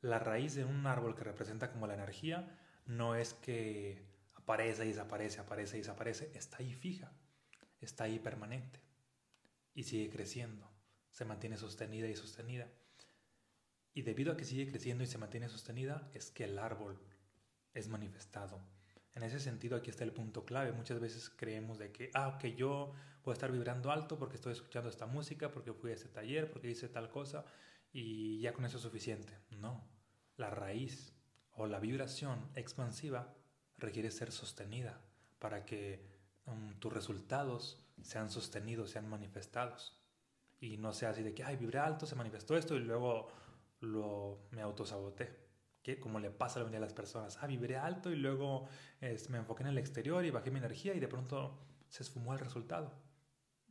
la 0.00 0.18
raíz 0.18 0.54
de 0.54 0.64
un 0.64 0.86
árbol 0.86 1.14
que 1.14 1.24
representa 1.24 1.70
como 1.70 1.86
la 1.86 1.94
energía 1.94 2.58
no 2.86 3.14
es 3.14 3.34
que 3.34 4.13
aparece 4.44 4.84
y 4.84 4.88
desaparece, 4.88 5.40
aparece 5.40 5.76
y 5.76 5.80
desaparece, 5.80 6.30
está 6.34 6.58
ahí 6.58 6.74
fija, 6.74 7.10
está 7.80 8.04
ahí 8.04 8.18
permanente 8.18 8.78
y 9.74 9.84
sigue 9.84 10.10
creciendo, 10.10 10.70
se 11.10 11.24
mantiene 11.24 11.56
sostenida 11.56 12.08
y 12.08 12.14
sostenida. 12.14 12.70
Y 13.94 14.02
debido 14.02 14.32
a 14.32 14.36
que 14.36 14.44
sigue 14.44 14.70
creciendo 14.70 15.02
y 15.02 15.06
se 15.06 15.18
mantiene 15.18 15.48
sostenida, 15.48 16.10
es 16.12 16.30
que 16.30 16.44
el 16.44 16.58
árbol 16.58 17.00
es 17.72 17.88
manifestado. 17.88 18.60
En 19.14 19.22
ese 19.22 19.40
sentido, 19.40 19.76
aquí 19.76 19.90
está 19.90 20.04
el 20.04 20.12
punto 20.12 20.44
clave. 20.44 20.72
Muchas 20.72 21.00
veces 21.00 21.30
creemos 21.30 21.78
de 21.78 21.90
que, 21.92 22.10
ah, 22.12 22.28
ok, 22.28 22.46
yo 22.56 22.92
puedo 23.22 23.32
estar 23.32 23.50
vibrando 23.50 23.92
alto 23.92 24.18
porque 24.18 24.34
estoy 24.34 24.52
escuchando 24.52 24.90
esta 24.90 25.06
música, 25.06 25.52
porque 25.52 25.72
fui 25.72 25.92
a 25.92 25.94
este 25.94 26.08
taller, 26.08 26.50
porque 26.50 26.70
hice 26.70 26.88
tal 26.88 27.08
cosa, 27.08 27.46
y 27.92 28.40
ya 28.40 28.52
con 28.52 28.64
eso 28.64 28.76
es 28.76 28.82
suficiente. 28.82 29.38
No, 29.50 29.88
la 30.36 30.50
raíz 30.50 31.14
o 31.52 31.66
la 31.66 31.78
vibración 31.78 32.50
expansiva 32.56 33.32
requiere 33.78 34.10
ser 34.10 34.32
sostenida 34.32 35.00
para 35.38 35.64
que 35.64 36.04
um, 36.46 36.74
tus 36.78 36.92
resultados 36.92 37.84
sean 38.02 38.30
sostenidos, 38.30 38.90
sean 38.90 39.08
manifestados. 39.08 40.00
Y 40.60 40.78
no 40.78 40.92
sea 40.92 41.10
así 41.10 41.22
de 41.22 41.34
que, 41.34 41.44
ay, 41.44 41.56
vibré 41.56 41.78
alto, 41.78 42.06
se 42.06 42.14
manifestó 42.14 42.56
esto 42.56 42.76
y 42.76 42.80
luego 42.80 43.28
lo, 43.80 44.46
me 44.50 44.62
autosaboté 44.62 45.44
que 45.84 46.00
como 46.00 46.18
le 46.18 46.30
pasa 46.30 46.58
a 46.58 46.60
la 46.60 46.64
mayoría 46.64 46.80
de 46.80 46.86
las 46.86 46.94
personas, 46.94 47.38
ah, 47.42 47.46
vibré 47.46 47.76
alto 47.76 48.10
y 48.10 48.16
luego 48.16 48.66
me 49.28 49.36
enfoqué 49.36 49.64
en 49.64 49.68
el 49.68 49.78
exterior 49.78 50.24
y 50.24 50.30
bajé 50.30 50.50
mi 50.50 50.58
energía 50.58 50.94
y 50.94 50.98
de 50.98 51.08
pronto 51.08 51.60
se 51.90 52.02
esfumó 52.02 52.32
el 52.32 52.40
resultado. 52.40 52.90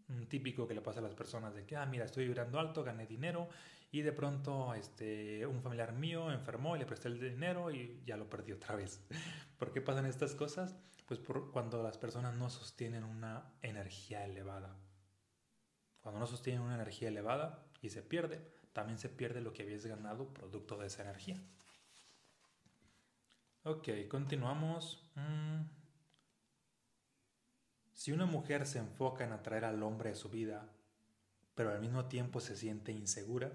Un 0.09 0.27
típico 0.29 0.67
que 0.67 0.75
le 0.75 0.81
pasa 0.81 0.99
a 0.99 1.03
las 1.03 1.15
personas 1.15 1.55
de 1.55 1.65
que, 1.65 1.75
ah, 1.75 1.87
mira, 1.87 2.05
estoy 2.05 2.25
vibrando 2.25 2.59
alto, 2.59 2.83
gané 2.83 3.07
dinero 3.07 3.49
y 3.93 4.01
de 4.01 4.11
pronto 4.11 4.73
este, 4.73 5.45
un 5.45 5.61
familiar 5.61 5.93
mío 5.93 6.31
enfermó 6.31 6.75
y 6.75 6.79
le 6.79 6.85
presté 6.87 7.09
el 7.09 7.19
dinero 7.19 7.69
y 7.69 8.01
ya 8.07 8.17
lo 8.17 8.27
perdí 8.27 8.51
otra 8.51 8.75
vez. 8.75 8.99
¿Por 9.59 9.71
qué 9.71 9.81
pasan 9.81 10.07
estas 10.07 10.33
cosas? 10.33 10.75
Pues 11.05 11.19
cuando 11.51 11.83
las 11.83 11.99
personas 11.99 12.33
no 12.33 12.49
sostienen 12.49 13.03
una 13.03 13.53
energía 13.61 14.25
elevada. 14.25 14.75
Cuando 16.01 16.19
no 16.19 16.25
sostienen 16.25 16.63
una 16.63 16.73
energía 16.73 17.09
elevada 17.09 17.67
y 17.83 17.91
se 17.91 18.01
pierde, 18.01 18.41
también 18.73 18.97
se 18.97 19.09
pierde 19.09 19.41
lo 19.41 19.53
que 19.53 19.61
habías 19.61 19.85
ganado 19.85 20.33
producto 20.33 20.75
de 20.75 20.87
esa 20.87 21.03
energía. 21.03 21.39
Ok, 23.61 23.89
continuamos. 24.09 25.07
Mm. 25.13 25.65
Si 27.93 28.11
una 28.11 28.25
mujer 28.25 28.65
se 28.65 28.79
enfoca 28.79 29.23
en 29.23 29.33
atraer 29.33 29.65
al 29.65 29.83
hombre 29.83 30.09
a 30.09 30.15
su 30.15 30.29
vida, 30.29 30.67
pero 31.53 31.69
al 31.69 31.79
mismo 31.79 32.05
tiempo 32.05 32.39
se 32.39 32.57
siente 32.57 32.91
insegura, 32.91 33.51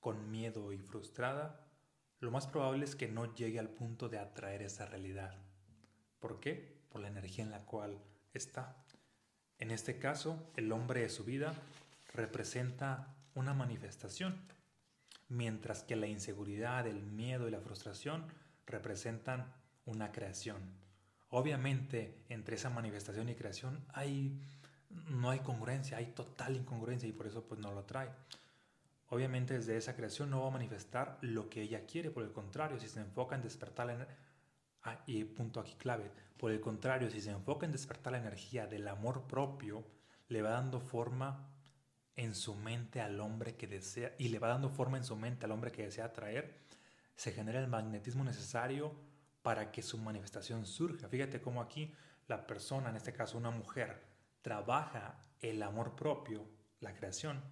con 0.00 0.30
miedo 0.30 0.72
y 0.72 0.78
frustrada, 0.78 1.60
lo 2.20 2.30
más 2.30 2.46
probable 2.46 2.84
es 2.84 2.96
que 2.96 3.08
no 3.08 3.34
llegue 3.34 3.58
al 3.58 3.68
punto 3.68 4.08
de 4.08 4.18
atraer 4.18 4.62
esa 4.62 4.86
realidad. 4.86 5.34
¿Por 6.18 6.40
qué? 6.40 6.80
Por 6.90 7.00
la 7.00 7.08
energía 7.08 7.44
en 7.44 7.50
la 7.50 7.64
cual 7.64 7.98
está. 8.34 8.76
En 9.58 9.70
este 9.70 9.98
caso, 9.98 10.50
el 10.56 10.72
hombre 10.72 11.02
de 11.02 11.08
su 11.08 11.24
vida 11.24 11.54
representa 12.12 13.14
una 13.34 13.54
manifestación, 13.54 14.36
mientras 15.28 15.82
que 15.82 15.96
la 15.96 16.06
inseguridad, 16.06 16.86
el 16.86 17.02
miedo 17.02 17.46
y 17.46 17.50
la 17.50 17.60
frustración 17.60 18.26
representan 18.66 19.52
una 19.86 20.12
creación. 20.12 20.58
Obviamente, 21.30 22.24
entre 22.28 22.56
esa 22.56 22.70
manifestación 22.70 23.28
y 23.28 23.34
creación 23.34 23.84
hay 23.92 24.40
no 24.90 25.30
hay 25.30 25.38
congruencia, 25.40 25.98
hay 25.98 26.06
total 26.06 26.56
incongruencia 26.56 27.08
y 27.08 27.12
por 27.12 27.26
eso 27.26 27.44
pues 27.44 27.60
no 27.60 27.72
lo 27.72 27.84
trae. 27.84 28.10
Obviamente 29.10 29.54
desde 29.54 29.76
esa 29.76 29.94
creación 29.94 30.30
no 30.30 30.40
va 30.40 30.48
a 30.48 30.52
manifestar 30.52 31.18
lo 31.20 31.50
que 31.50 31.62
ella 31.62 31.84
quiere, 31.84 32.10
por 32.10 32.22
el 32.22 32.32
contrario, 32.32 32.80
si 32.80 32.88
se 32.88 33.00
enfoca 33.00 33.34
en 33.34 33.42
despertar 33.42 33.86
la 33.86 34.08
ah, 34.84 35.02
y 35.06 35.24
punto 35.24 35.60
aquí 35.60 35.74
clave, 35.74 36.10
por 36.36 36.50
el 36.50 36.60
contrario, 36.60 37.10
si 37.10 37.20
se 37.20 37.30
enfoca 37.30 37.66
en 37.66 37.72
despertar 37.72 38.12
la 38.12 38.18
energía 38.18 38.66
del 38.66 38.88
amor 38.88 39.26
propio, 39.26 39.84
le 40.28 40.42
va 40.42 40.50
dando 40.50 40.80
forma 40.80 41.50
en 42.16 42.34
su 42.34 42.54
mente 42.54 43.00
al 43.00 43.20
hombre 43.20 43.56
que 43.56 43.66
desea 43.66 44.14
y 44.18 44.28
le 44.28 44.38
va 44.38 44.48
dando 44.48 44.70
forma 44.70 44.96
en 44.96 45.04
su 45.04 45.16
mente 45.16 45.44
al 45.44 45.52
hombre 45.52 45.72
que 45.72 45.82
desea 45.82 46.06
atraer 46.06 46.60
se 47.20 47.32
genera 47.32 47.60
el 47.60 47.68
magnetismo 47.68 48.24
necesario 48.24 48.94
para 49.42 49.70
que 49.70 49.82
su 49.82 49.98
manifestación 49.98 50.64
surja. 50.64 51.06
Fíjate 51.06 51.42
cómo 51.42 51.60
aquí 51.60 51.92
la 52.28 52.46
persona, 52.46 52.88
en 52.88 52.96
este 52.96 53.12
caso 53.12 53.36
una 53.36 53.50
mujer, 53.50 54.00
trabaja 54.40 55.18
el 55.42 55.62
amor 55.62 55.94
propio, 55.94 56.46
la 56.80 56.94
creación, 56.94 57.42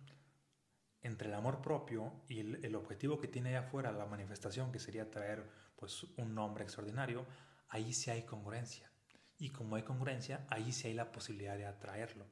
entre 1.08 1.28
el 1.28 1.34
amor 1.34 1.60
propio 1.60 2.12
y 2.28 2.40
el, 2.40 2.74
objetivo 2.76 3.18
que 3.18 3.26
tiene 3.26 3.50
allá 3.50 3.66
afuera, 3.66 3.90
la 3.90 4.06
manifestación, 4.06 4.70
que 4.70 4.78
sería 4.78 5.10
traer 5.10 5.50
pues, 5.76 6.04
un 6.16 6.34
nombre 6.34 6.64
extraordinario, 6.64 7.26
ahí 7.68 7.92
sí 7.92 8.10
hay 8.10 8.22
congruencia. 8.22 8.90
Y 9.38 9.50
como 9.50 9.76
hay 9.76 9.82
congruencia, 9.82 10.46
ahí 10.50 10.72
sí 10.72 10.88
hay 10.88 10.94
la 10.94 11.10
posibilidad 11.10 11.56
de 11.56 11.66
atraerlo. 11.66 12.26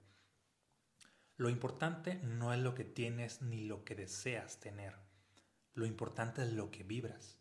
Lo 1.37 1.51
importante 1.51 2.17
no 2.23 2.55
es 2.55 2.61
lo 2.61 2.75
que 2.75 2.85
tienes 2.85 3.43
ni 3.43 3.65
lo 3.65 3.85
que 3.85 3.95
deseas 3.95 4.61
tener. 4.61 4.95
Lo 5.75 5.85
importante 5.85 6.43
es 6.43 6.53
lo 6.53 6.71
que 6.71 6.85
vibras. 6.85 7.39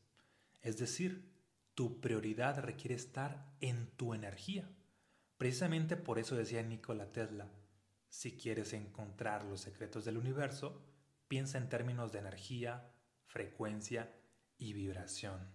Es 0.62 0.78
decir, 0.78 1.32
tu 1.76 2.02
prioridad 2.02 2.60
requiere 2.60 2.96
estar 2.96 3.46
en 3.60 3.88
tu 3.92 4.14
energía. 4.14 4.70
Precisamente 5.38 5.96
por 5.98 6.20
eso 6.20 6.36
decía 6.36 6.64
Nikola 6.64 7.12
Tesla, 7.12 7.50
si 8.10 8.38
quieres 8.38 8.74
encontrar 8.74 9.44
los 9.44 9.62
secretos 9.62 10.06
del 10.06 10.18
universo, 10.18 10.82
piensa 11.28 11.58
en 11.58 11.70
términos 11.70 12.12
de 12.12 12.20
energía, 12.20 12.92
frecuencia 13.26 14.14
y 14.58 14.74
vibración. 14.74 15.52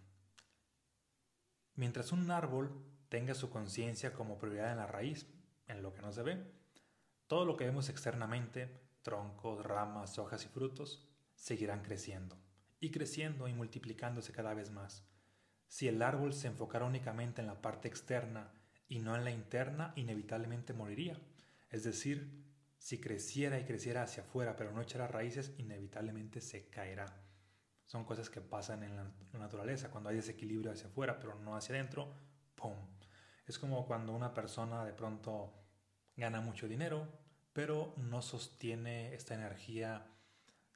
Mientras 1.75 2.13
un 2.13 2.31
árbol 2.31 2.85
tenga 3.09 3.35
su 3.35 3.51
conciencia 3.51 4.13
como 4.13 4.39
prioridad 4.39 4.73
en 4.73 4.79
la 4.79 4.87
raíz, 4.87 5.27
en 5.67 5.83
lo 5.83 5.95
que 5.95 6.03
no 6.03 6.13
se 6.13 6.23
ve, 6.23 6.45
todo 7.27 7.45
lo 7.45 7.57
que 7.57 7.65
vemos 7.65 7.89
externamente, 7.89 8.81
troncos, 9.03 9.65
ramas, 9.65 10.19
hojas 10.19 10.45
y 10.45 10.49
frutos, 10.49 11.09
seguirán 11.35 11.83
creciendo 11.83 12.37
y 12.81 12.91
creciendo 12.91 13.47
y 13.49 13.55
multiplicándose 13.55 14.33
cada 14.33 14.55
vez 14.55 14.71
más. 14.71 15.07
Si 15.69 15.87
el 15.87 16.03
árbol 16.03 16.33
se 16.33 16.49
enfocara 16.49 16.87
únicamente 16.87 17.41
en 17.41 17.47
la 17.47 17.63
parte 17.63 17.89
externa 17.89 18.53
y 18.89 18.99
no 18.99 19.15
en 19.15 19.25
la 19.25 19.31
interna, 19.31 19.93
inevitablemente 19.95 20.73
moriría. 20.73 21.17
Es 21.71 21.85
decir, 21.85 22.40
si 22.81 22.99
creciera 22.99 23.61
y 23.61 23.65
creciera 23.65 24.03
hacia 24.03 24.23
afuera 24.23 24.57
pero 24.57 24.73
no 24.73 24.81
echara 24.81 25.07
raíces, 25.07 25.55
inevitablemente 25.59 26.41
se 26.41 26.71
caerá. 26.71 27.07
Son 27.85 28.05
cosas 28.05 28.31
que 28.31 28.41
pasan 28.41 28.83
en 28.83 28.97
la 28.97 29.13
naturaleza, 29.35 29.91
cuando 29.91 30.09
hay 30.09 30.17
desequilibrio 30.17 30.73
hacia 30.73 30.89
afuera 30.89 31.21
pero 31.21 31.35
no 31.35 31.55
hacia 31.55 31.75
adentro, 31.75 32.15
¡pum! 32.55 32.75
Es 33.47 33.59
como 33.59 33.87
cuando 33.87 34.15
una 34.15 34.33
persona 34.33 34.85
de 34.85 34.95
pronto 34.95 35.53
gana 36.17 36.41
mucho 36.41 36.67
dinero, 36.69 37.07
pero 37.53 37.95
no 37.99 38.23
sostiene 38.23 39.15
esta 39.15 39.35
energía 39.35 40.07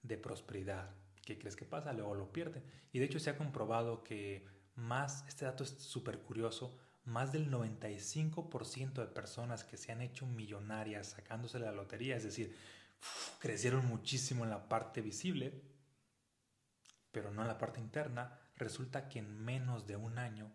de 0.02 0.18
prosperidad, 0.18 0.94
¿Qué 1.24 1.38
crees 1.38 1.56
que 1.56 1.64
pasa? 1.64 1.94
Luego 1.94 2.14
lo 2.14 2.30
pierde. 2.30 2.62
Y 2.92 2.98
de 2.98 3.06
hecho 3.06 3.18
se 3.18 3.30
ha 3.30 3.38
comprobado 3.38 4.04
que 4.04 4.46
más, 4.74 5.24
este 5.26 5.46
dato 5.46 5.64
es 5.64 5.70
súper 5.70 6.18
curioso, 6.20 6.78
más 7.04 7.32
del 7.32 7.50
95% 7.50 8.94
de 8.94 9.06
personas 9.06 9.64
que 9.64 9.76
se 9.76 9.92
han 9.92 10.00
hecho 10.00 10.26
millonarias 10.26 11.08
sacándose 11.08 11.58
la 11.58 11.72
lotería, 11.72 12.16
es 12.16 12.24
decir, 12.24 12.56
crecieron 13.38 13.86
muchísimo 13.86 14.44
en 14.44 14.50
la 14.50 14.68
parte 14.68 15.00
visible, 15.00 15.62
pero 17.12 17.30
no 17.30 17.42
en 17.42 17.48
la 17.48 17.58
parte 17.58 17.80
interna, 17.80 18.40
resulta 18.56 19.08
que 19.08 19.18
en 19.18 19.44
menos 19.44 19.86
de 19.86 19.96
un 19.96 20.18
año 20.18 20.52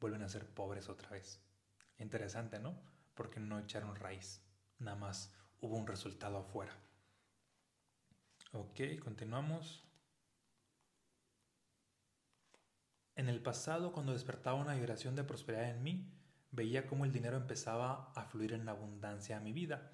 vuelven 0.00 0.22
a 0.22 0.28
ser 0.28 0.46
pobres 0.46 0.88
otra 0.88 1.10
vez. 1.10 1.42
Interesante, 1.98 2.58
¿no? 2.58 2.80
Porque 3.14 3.38
no 3.40 3.58
echaron 3.58 3.94
raíz, 3.96 4.42
nada 4.78 4.96
más 4.96 5.34
hubo 5.60 5.76
un 5.76 5.86
resultado 5.86 6.38
afuera. 6.38 6.74
Ok, 8.52 8.80
continuamos. 9.04 9.89
En 13.20 13.28
el 13.28 13.42
pasado, 13.42 13.92
cuando 13.92 14.14
despertaba 14.14 14.56
una 14.56 14.72
vibración 14.72 15.14
de 15.14 15.24
prosperidad 15.24 15.68
en 15.68 15.82
mí, 15.82 16.10
veía 16.52 16.86
cómo 16.86 17.04
el 17.04 17.12
dinero 17.12 17.36
empezaba 17.36 18.10
a 18.16 18.24
fluir 18.24 18.54
en 18.54 18.66
abundancia 18.66 19.36
a 19.36 19.40
mi 19.40 19.52
vida, 19.52 19.92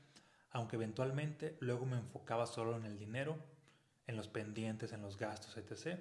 aunque 0.52 0.76
eventualmente 0.76 1.56
luego 1.58 1.86
me 1.86 1.96
enfocaba 1.96 2.46
solo 2.46 2.76
en 2.76 2.84
el 2.84 3.00
dinero, 3.00 3.36
en 4.06 4.16
los 4.16 4.28
pendientes, 4.28 4.92
en 4.92 5.02
los 5.02 5.16
gastos, 5.16 5.56
etc. 5.56 5.98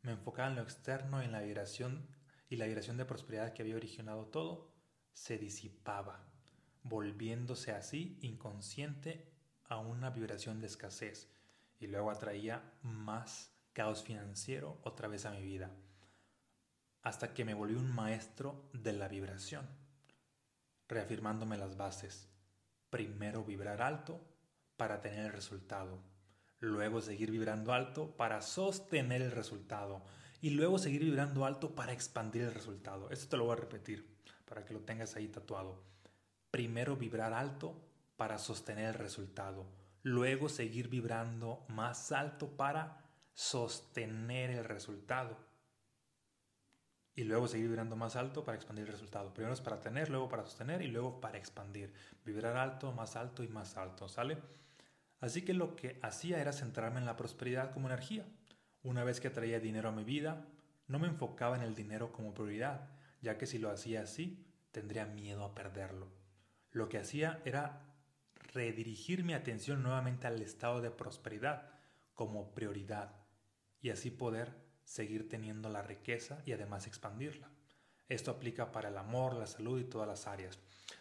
Me 0.00 0.12
enfocaba 0.12 0.48
en 0.48 0.56
lo 0.56 0.62
externo, 0.62 1.20
en 1.20 1.32
la 1.32 1.42
vibración 1.42 2.06
y 2.48 2.56
la 2.56 2.64
vibración 2.64 2.96
de 2.96 3.04
prosperidad 3.04 3.52
que 3.52 3.60
había 3.60 3.76
originado 3.76 4.24
todo 4.24 4.72
se 5.12 5.36
disipaba, 5.36 6.24
volviéndose 6.84 7.72
así 7.72 8.16
inconsciente 8.22 9.30
a 9.66 9.76
una 9.76 10.08
vibración 10.08 10.62
de 10.62 10.68
escasez 10.68 11.28
y 11.78 11.86
luego 11.88 12.10
atraía 12.10 12.62
más 12.80 13.52
caos 13.74 14.02
financiero 14.02 14.80
otra 14.84 15.06
vez 15.06 15.26
a 15.26 15.32
mi 15.32 15.42
vida 15.42 15.70
hasta 17.02 17.34
que 17.34 17.44
me 17.44 17.54
volví 17.54 17.74
un 17.74 17.92
maestro 17.94 18.68
de 18.72 18.92
la 18.92 19.08
vibración, 19.08 19.66
reafirmándome 20.88 21.58
las 21.58 21.76
bases. 21.76 22.28
Primero 22.90 23.44
vibrar 23.44 23.82
alto 23.82 24.20
para 24.76 25.00
tener 25.00 25.26
el 25.26 25.32
resultado, 25.32 26.00
luego 26.60 27.00
seguir 27.00 27.30
vibrando 27.30 27.72
alto 27.72 28.16
para 28.16 28.40
sostener 28.40 29.22
el 29.22 29.32
resultado 29.32 30.04
y 30.40 30.50
luego 30.50 30.78
seguir 30.78 31.02
vibrando 31.02 31.44
alto 31.44 31.74
para 31.74 31.92
expandir 31.92 32.42
el 32.42 32.54
resultado. 32.54 33.10
Esto 33.10 33.28
te 33.28 33.36
lo 33.36 33.44
voy 33.46 33.54
a 33.54 33.60
repetir 33.60 34.18
para 34.44 34.64
que 34.64 34.74
lo 34.74 34.80
tengas 34.80 35.16
ahí 35.16 35.28
tatuado. 35.28 35.82
Primero 36.50 36.96
vibrar 36.96 37.32
alto 37.32 37.80
para 38.16 38.38
sostener 38.38 38.88
el 38.88 38.94
resultado, 38.94 39.66
luego 40.02 40.48
seguir 40.48 40.88
vibrando 40.88 41.64
más 41.68 42.12
alto 42.12 42.56
para 42.56 43.02
sostener 43.34 44.50
el 44.50 44.64
resultado 44.64 45.51
y 47.14 47.24
luego 47.24 47.46
seguir 47.46 47.68
vibrando 47.68 47.96
más 47.96 48.16
alto 48.16 48.44
para 48.44 48.56
expandir 48.56 48.86
el 48.86 48.92
resultado. 48.92 49.32
Primero 49.34 49.54
es 49.54 49.60
para 49.60 49.80
tener, 49.80 50.08
luego 50.08 50.28
para 50.28 50.44
sostener 50.44 50.82
y 50.82 50.88
luego 50.88 51.20
para 51.20 51.38
expandir. 51.38 51.92
Vibrar 52.24 52.56
alto, 52.56 52.92
más 52.92 53.16
alto 53.16 53.42
y 53.42 53.48
más 53.48 53.76
alto, 53.76 54.08
¿sale? 54.08 54.38
Así 55.20 55.42
que 55.42 55.54
lo 55.54 55.76
que 55.76 55.98
hacía 56.02 56.40
era 56.40 56.52
centrarme 56.52 57.00
en 57.00 57.06
la 57.06 57.16
prosperidad 57.16 57.72
como 57.72 57.88
energía. 57.88 58.24
Una 58.82 59.04
vez 59.04 59.20
que 59.20 59.30
traía 59.30 59.60
dinero 59.60 59.90
a 59.90 59.92
mi 59.92 60.04
vida, 60.04 60.46
no 60.88 60.98
me 60.98 61.06
enfocaba 61.06 61.56
en 61.56 61.62
el 61.62 61.74
dinero 61.74 62.12
como 62.12 62.34
prioridad, 62.34 62.88
ya 63.20 63.38
que 63.38 63.46
si 63.46 63.58
lo 63.58 63.70
hacía 63.70 64.02
así, 64.02 64.44
tendría 64.72 65.06
miedo 65.06 65.44
a 65.44 65.54
perderlo. 65.54 66.08
Lo 66.72 66.88
que 66.88 66.98
hacía 66.98 67.40
era 67.44 67.82
redirigir 68.52 69.22
mi 69.22 69.34
atención 69.34 69.82
nuevamente 69.82 70.26
al 70.26 70.40
estado 70.42 70.80
de 70.80 70.90
prosperidad 70.90 71.68
como 72.14 72.54
prioridad 72.54 73.14
y 73.80 73.90
así 73.90 74.10
poder 74.10 74.54
seguir 74.92 75.26
teniendo 75.26 75.70
la 75.70 75.80
riqueza 75.80 76.42
y 76.44 76.52
además 76.52 76.86
expandirla. 76.86 77.48
Esto 78.10 78.30
aplica 78.30 78.72
para 78.72 78.90
el 78.90 78.98
amor, 78.98 79.32
la 79.34 79.46
salud 79.46 79.80
y 79.80 79.84
todas 79.84 80.06
las 80.06 80.26
áreas. 80.26 80.58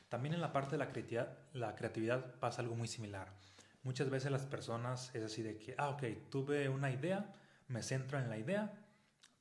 También 0.07 0.33
en 0.33 0.39
la 0.39 0.53
parte 0.53 0.77
de 0.77 0.85
la 1.53 1.75
creatividad, 1.75 2.35
pasa 2.39 2.61
algo 2.61 2.75
muy 2.75 2.87
similar. 2.87 3.33
Muchas 3.83 4.09
veces 4.09 4.31
las 4.31 4.45
personas 4.45 5.13
es 5.13 5.23
así 5.23 5.41
de 5.41 5.57
que, 5.57 5.75
ah, 5.77 5.89
ok, 5.89 6.03
tuve 6.29 6.69
una 6.69 6.89
idea, 6.89 7.33
me 7.67 7.83
centro 7.83 8.17
en 8.17 8.29
la 8.29 8.37
idea, 8.37 8.71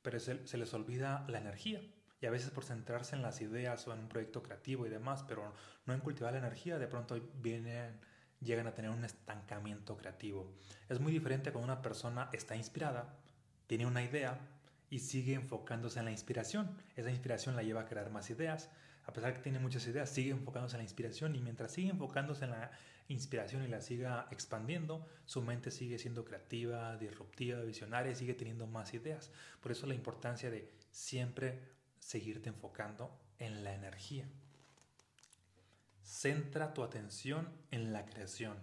pero 0.01 0.19
se, 0.19 0.45
se 0.45 0.57
les 0.57 0.73
olvida 0.73 1.23
la 1.29 1.37
energía. 1.37 1.81
Y 2.19 2.25
a 2.25 2.31
veces 2.31 2.51
por 2.51 2.65
centrarse 2.65 3.15
en 3.15 3.21
las 3.21 3.39
ideas 3.39 3.87
o 3.87 3.93
en 3.93 3.99
un 3.99 4.09
proyecto 4.09 4.43
creativo 4.43 4.85
y 4.85 4.89
demás, 4.89 5.23
pero 5.25 5.53
no 5.85 5.93
en 5.93 6.01
cultivar 6.01 6.33
la 6.33 6.39
energía, 6.39 6.77
de 6.77 6.87
pronto 6.87 7.15
vienen, 7.35 8.01
llegan 8.41 8.67
a 8.67 8.73
tener 8.73 8.91
un 8.91 9.05
estancamiento 9.05 9.95
creativo. 9.95 10.53
Es 10.89 10.99
muy 10.99 11.13
diferente 11.13 11.53
cuando 11.53 11.71
una 11.71 11.81
persona 11.81 12.29
está 12.33 12.57
inspirada, 12.57 13.20
tiene 13.71 13.85
una 13.85 14.03
idea 14.03 14.37
y 14.89 14.99
sigue 14.99 15.33
enfocándose 15.33 15.97
en 15.99 16.03
la 16.03 16.11
inspiración. 16.11 16.77
Esa 16.97 17.09
inspiración 17.09 17.55
la 17.55 17.63
lleva 17.63 17.79
a 17.79 17.85
crear 17.85 18.09
más 18.09 18.29
ideas. 18.29 18.69
A 19.05 19.13
pesar 19.13 19.33
que 19.33 19.39
tiene 19.39 19.59
muchas 19.59 19.87
ideas, 19.87 20.09
sigue 20.09 20.31
enfocándose 20.31 20.75
en 20.75 20.79
la 20.79 20.83
inspiración 20.83 21.37
y 21.37 21.41
mientras 21.41 21.71
sigue 21.71 21.89
enfocándose 21.89 22.43
en 22.43 22.51
la 22.51 22.71
inspiración 23.07 23.63
y 23.63 23.69
la 23.69 23.79
siga 23.79 24.27
expandiendo, 24.29 25.07
su 25.23 25.41
mente 25.41 25.71
sigue 25.71 25.99
siendo 25.99 26.25
creativa, 26.25 26.97
disruptiva, 26.97 27.61
visionaria 27.61 28.13
sigue 28.13 28.33
teniendo 28.33 28.67
más 28.67 28.93
ideas. 28.93 29.31
Por 29.61 29.71
eso 29.71 29.87
la 29.87 29.93
importancia 29.93 30.51
de 30.51 30.69
siempre 30.91 31.61
seguirte 31.97 32.49
enfocando 32.49 33.17
en 33.39 33.63
la 33.63 33.73
energía. 33.73 34.27
Centra 36.03 36.73
tu 36.73 36.83
atención 36.83 37.47
en 37.71 37.93
la 37.93 38.05
creación 38.05 38.57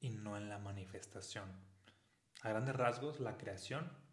y 0.00 0.10
no 0.10 0.36
en 0.36 0.48
la 0.48 0.58
manifestación. 0.58 1.48
A 2.42 2.48
grandes 2.48 2.74
rasgos, 2.74 3.20
la 3.20 3.36
creación 3.38 4.04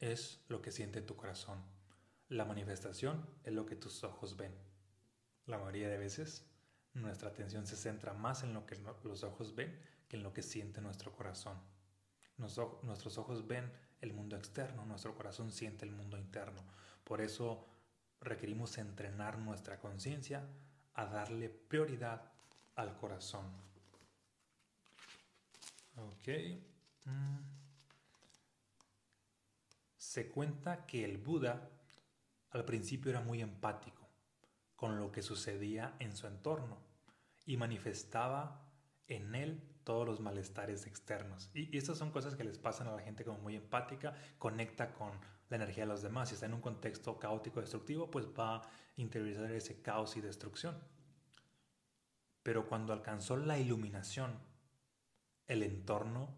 es 0.00 0.40
lo 0.48 0.62
que 0.62 0.72
siente 0.72 1.02
tu 1.02 1.16
corazón. 1.16 1.62
La 2.28 2.44
manifestación 2.44 3.26
es 3.44 3.52
lo 3.52 3.66
que 3.66 3.76
tus 3.76 4.02
ojos 4.04 4.36
ven. 4.36 4.54
La 5.46 5.58
mayoría 5.58 5.88
de 5.88 5.98
veces 5.98 6.46
nuestra 6.94 7.28
atención 7.28 7.66
se 7.66 7.76
centra 7.76 8.12
más 8.14 8.42
en 8.42 8.54
lo 8.54 8.66
que 8.66 8.76
los 9.04 9.22
ojos 9.22 9.54
ven 9.54 9.78
que 10.08 10.16
en 10.16 10.22
lo 10.22 10.32
que 10.32 10.42
siente 10.42 10.80
nuestro 10.80 11.12
corazón. 11.12 11.56
Nuestros 12.36 13.18
ojos 13.18 13.46
ven 13.46 13.70
el 14.00 14.12
mundo 14.12 14.36
externo, 14.36 14.84
nuestro 14.84 15.14
corazón 15.14 15.52
siente 15.52 15.84
el 15.84 15.92
mundo 15.92 16.18
interno. 16.18 16.62
Por 17.04 17.20
eso 17.20 17.66
requerimos 18.20 18.78
entrenar 18.78 19.38
nuestra 19.38 19.78
conciencia 19.78 20.46
a 20.94 21.04
darle 21.04 21.48
prioridad 21.48 22.32
al 22.76 22.96
corazón. 22.96 23.44
Ok. 25.96 26.28
Mm. 27.04 27.59
Se 30.10 30.28
cuenta 30.28 30.86
que 30.86 31.04
el 31.04 31.18
Buda 31.18 31.70
al 32.50 32.64
principio 32.64 33.12
era 33.12 33.20
muy 33.20 33.42
empático 33.42 34.08
con 34.74 34.98
lo 34.98 35.12
que 35.12 35.22
sucedía 35.22 35.94
en 36.00 36.16
su 36.16 36.26
entorno 36.26 36.78
y 37.46 37.56
manifestaba 37.56 38.60
en 39.06 39.36
él 39.36 39.62
todos 39.84 40.08
los 40.08 40.18
malestares 40.18 40.88
externos. 40.88 41.48
Y, 41.54 41.76
estas 41.78 41.96
son 41.96 42.10
cosas 42.10 42.34
que 42.34 42.42
les 42.42 42.58
pasan 42.58 42.88
a 42.88 42.96
la 42.96 43.02
gente 43.02 43.24
como 43.24 43.38
muy 43.38 43.54
empática, 43.54 44.16
conecta 44.36 44.92
con 44.94 45.12
la 45.48 45.54
energía 45.54 45.84
de 45.84 45.92
los 45.92 46.02
demás. 46.02 46.30
Si 46.30 46.34
está 46.34 46.46
en 46.46 46.54
un 46.54 46.60
contexto 46.60 47.16
caótico, 47.20 47.60
destructivo, 47.60 48.10
pues 48.10 48.26
va 48.36 48.56
a 48.56 48.68
interiorizar 48.96 49.52
ese 49.52 49.80
caos 49.80 50.16
y 50.16 50.20
destrucción. 50.20 50.76
Pero 52.42 52.66
cuando 52.66 52.92
alcanzó 52.92 53.36
la 53.36 53.60
iluminación, 53.60 54.40
el 55.46 55.62
entorno 55.62 56.34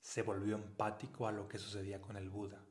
se 0.00 0.22
volvió 0.22 0.56
empático 0.56 1.28
a 1.28 1.30
lo 1.30 1.46
que 1.46 1.58
sucedía 1.58 2.02
con 2.02 2.16
el 2.16 2.28
Buda. 2.28 2.64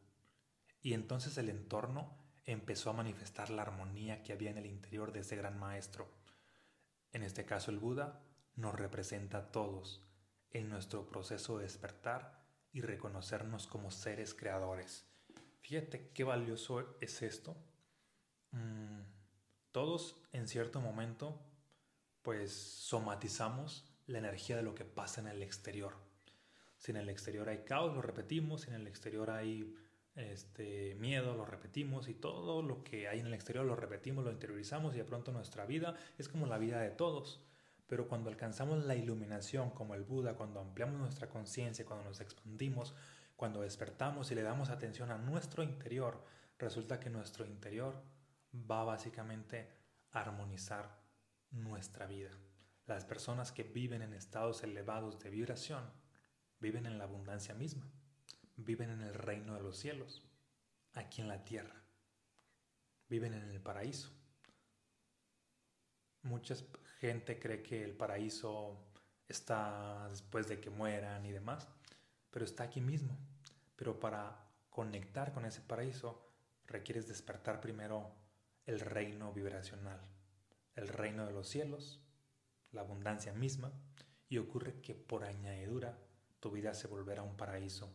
Y 0.82 0.94
entonces 0.94 1.38
el 1.38 1.50
entorno 1.50 2.18
empezó 2.46 2.90
a 2.90 2.94
manifestar 2.94 3.50
la 3.50 3.62
armonía 3.62 4.24
que 4.24 4.34
había 4.34 4.50
en 4.50 4.58
el 4.58 4.66
interior 4.66 5.12
de 5.12 5.20
ese 5.20 5.36
gran 5.36 5.60
maestro. 5.60 6.08
En 7.12 7.24
este 7.24 7.46
caso 7.46 7.72
el 7.72 7.80
Buda 7.80 8.22
nos 8.56 8.76
representa 8.76 9.38
a 9.38 9.52
todos 9.52 10.02
en 10.52 10.70
nuestro 10.70 11.08
proceso 11.08 11.58
de 11.58 11.64
despertar 11.64 12.42
y 12.74 12.82
reconocernos 12.82 13.68
como 13.68 13.92
seres 13.92 14.34
creadores. 14.34 15.06
Fíjate 15.62 16.10
qué 16.14 16.24
valioso 16.24 16.98
es 17.00 17.22
esto. 17.22 17.56
Mm, 18.52 19.02
todos 19.72 20.18
en 20.34 20.48
cierto 20.48 20.82
momento 20.82 21.40
pues 22.22 22.54
somatizamos 22.54 23.86
la 24.08 24.20
energía 24.20 24.56
de 24.56 24.64
lo 24.64 24.76
que 24.76 24.86
pasa 24.86 25.22
en 25.22 25.28
el 25.28 25.42
exterior. 25.44 25.96
Si 26.78 26.92
en 26.92 26.98
el 26.98 27.10
exterior 27.10 27.48
hay 27.50 27.60
caos, 27.60 27.94
lo 27.94 28.02
repetimos, 28.02 28.62
si 28.62 28.70
en 28.70 28.76
el 28.76 28.88
exterior 28.88 29.30
hay 29.30 29.76
este 30.16 30.96
miedo, 30.96 31.36
lo 31.36 31.46
repetimos 31.46 32.08
y 32.10 32.14
todo 32.14 32.62
lo 32.62 32.84
que 32.84 33.08
hay 33.08 33.20
en 33.20 33.28
el 33.28 33.34
exterior 33.34 33.66
lo 33.66 33.76
repetimos, 33.76 34.26
lo 34.26 34.32
interiorizamos 34.32 34.94
y 34.94 34.98
de 34.98 35.06
pronto 35.06 35.32
nuestra 35.32 35.66
vida 35.66 35.96
es 36.18 36.28
como 36.28 36.48
la 36.48 36.58
vida 36.58 36.82
de 36.82 36.92
todos. 36.92 37.42
Pero 37.88 38.08
cuando 38.08 38.30
alcanzamos 38.30 38.86
la 38.86 38.96
iluminación 38.96 39.70
como 39.72 39.96
el 39.96 40.04
Buda, 40.04 40.36
cuando 40.36 40.60
ampliamos 40.60 41.00
nuestra 41.00 41.30
conciencia, 41.30 41.86
cuando 41.86 42.06
nos 42.06 42.22
expandimos, 42.22 42.94
cuando 43.36 43.62
despertamos 43.62 44.32
y 44.32 44.36
le 44.36 44.44
damos 44.44 44.70
atención 44.70 45.12
a 45.12 45.18
nuestro 45.18 45.64
interior, 45.64 46.24
resulta 46.58 47.00
que 47.00 47.10
nuestro 47.10 47.46
interior 47.46 48.02
va 48.54 48.84
básicamente 48.84 49.70
a 50.12 50.22
armonizar 50.22 51.02
nuestra 51.52 52.06
vida. 52.06 52.32
Las 52.86 53.06
personas 53.06 53.52
que 53.52 53.64
viven 53.64 54.02
en 54.02 54.14
estados 54.14 54.64
elevados 54.64 55.20
de 55.20 55.30
vibración 55.30 55.84
viven 56.60 56.86
en 56.86 56.98
la 56.98 57.06
abundancia 57.06 57.54
misma 57.56 57.92
viven 58.66 58.90
en 58.90 59.02
el 59.02 59.14
reino 59.14 59.56
de 59.56 59.62
los 59.62 59.78
cielos, 59.78 60.24
aquí 60.94 61.22
en 61.22 61.28
la 61.28 61.44
tierra. 61.44 61.82
Viven 63.10 63.34
en 63.34 63.50
el 63.50 63.62
paraíso. 63.62 64.10
Mucha 66.24 66.56
gente 67.00 67.40
cree 67.40 67.64
que 67.64 67.84
el 67.84 67.96
paraíso 67.96 68.78
está 69.28 70.08
después 70.10 70.48
de 70.48 70.60
que 70.60 70.70
mueran 70.70 71.26
y 71.26 71.32
demás, 71.32 71.68
pero 72.30 72.46
está 72.46 72.64
aquí 72.64 72.82
mismo. 72.82 73.18
Pero 73.76 74.00
para 74.00 74.48
conectar 74.70 75.34
con 75.34 75.46
ese 75.46 75.62
paraíso 75.62 76.32
requieres 76.68 77.08
despertar 77.08 77.60
primero 77.60 78.14
el 78.66 78.80
reino 78.80 79.34
vibracional, 79.34 80.00
el 80.76 80.88
reino 80.88 81.26
de 81.26 81.34
los 81.34 81.50
cielos, 81.50 82.00
la 82.72 82.82
abundancia 82.82 83.34
misma, 83.34 83.74
y 84.30 84.38
ocurre 84.38 84.80
que 84.82 84.96
por 84.96 85.26
añadidura 85.26 85.98
tu 86.40 86.52
vida 86.52 86.74
se 86.74 86.88
volverá 86.88 87.24
un 87.24 87.36
paraíso 87.36 87.92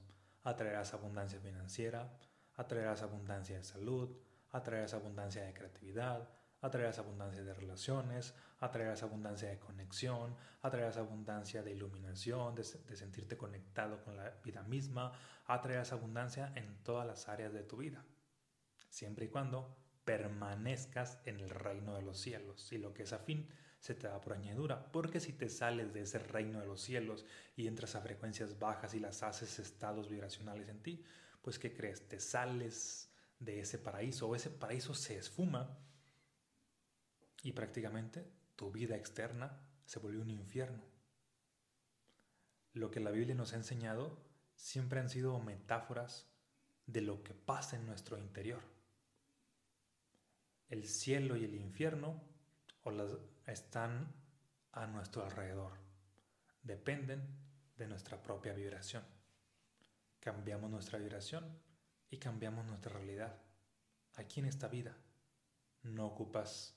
atraerás 0.47 0.95
abundancia 0.95 1.41
financiera, 1.41 2.09
atraerás 2.55 3.03
abundancia 3.03 3.57
de 3.57 3.65
salud, 3.65 4.17
atraerás 4.53 4.95
abundancia 4.95 5.43
de 5.45 5.53
creatividad, 5.53 6.29
atraerás 6.61 7.01
abundancia 7.01 7.43
de 7.43 7.53
relaciones, 7.53 8.33
atraerás 8.61 9.03
abundancia 9.03 9.49
de 9.49 9.59
conexión, 9.59 10.37
atraerás 10.63 10.99
abundancia 10.99 11.65
de 11.65 11.73
iluminación, 11.73 12.55
de, 12.55 12.63
sentirte 12.63 13.37
conectado 13.37 14.05
con 14.05 14.17
la 14.17 14.31
vida 14.45 14.63
misma, 14.63 15.13
atraerás 15.47 15.93
abundancia 15.93 16.53
en 16.55 16.77
todas 16.85 17.07
las 17.09 17.29
áreas 17.29 17.53
de 17.53 17.65
tu 17.65 17.79
vida, 17.79 18.05
siempre 18.89 19.27
y 19.27 19.29
cuando 19.29 19.77
permanezcas 20.05 21.19
en 21.25 21.41
el 21.41 21.51
reino 21.51 21.97
de 21.97 22.03
los 22.03 22.21
cielos 22.21 22.71
y 22.71 22.79
lo 22.79 22.95
que 22.95 23.03
es 23.03 23.13
afín 23.13 23.49
se 23.87 23.95
te 23.95 24.09
da 24.09 24.21
por 24.21 24.33
añadidura, 24.33 24.91
porque 24.91 25.21
si 25.21 25.33
te 25.33 25.49
sales 25.49 25.95
de 25.95 26.01
ese 26.01 26.19
reino 26.19 26.59
de 26.59 26.67
los 26.67 26.81
cielos 26.81 27.25
y 27.55 27.69
entras 27.69 27.95
a 27.95 28.01
frecuencias 28.01 28.59
bajas 28.59 28.95
y 28.95 28.99
las 28.99 29.23
haces 29.23 29.61
estados 29.61 30.09
vibracionales 30.09 30.69
en 30.69 30.83
ti, 30.83 31.05
pues 31.41 31.61
¿qué 31.61 31.73
crees? 31.73 32.09
Te 32.09 32.19
sales 32.19 33.13
de 33.39 33.61
ese 33.61 33.79
paraíso 33.79 34.29
o 34.29 34.35
ese 34.35 34.51
paraíso 34.51 34.93
se 34.93 35.17
esfuma 35.17 35.79
y 37.45 37.53
prácticamente 37.53 38.29
tu 38.57 38.73
vida 38.73 38.97
externa 38.97 39.61
se 39.85 40.01
volvió 40.01 40.21
un 40.21 40.31
infierno. 40.31 40.83
Lo 42.73 42.91
que 42.91 42.99
la 42.99 43.13
Biblia 43.13 43.37
nos 43.37 43.53
ha 43.53 43.57
enseñado 43.57 44.19
siempre 44.57 44.99
han 44.99 45.11
sido 45.11 45.39
metáforas 45.39 46.27
de 46.87 47.03
lo 47.03 47.23
que 47.23 47.35
pasa 47.35 47.77
en 47.77 47.87
nuestro 47.87 48.19
interior. 48.19 48.63
El 50.71 50.89
cielo 50.89 51.37
y 51.37 51.45
el 51.45 51.55
infierno 51.55 52.21
o 52.83 52.91
las, 52.91 53.13
están 53.47 54.13
a 54.73 54.87
nuestro 54.87 55.25
alrededor. 55.25 55.73
Dependen 56.63 57.23
de 57.77 57.87
nuestra 57.87 58.23
propia 58.23 58.53
vibración. 58.53 59.05
Cambiamos 60.21 60.71
nuestra 60.71 60.99
vibración 60.99 61.45
y 62.11 62.19
cambiamos 62.19 62.67
nuestra 62.67 62.93
realidad. 62.93 63.41
aquí 64.15 64.41
en 64.41 64.47
esta 64.47 64.67
vida. 64.69 64.97
No 65.83 66.07
ocupas 66.07 66.75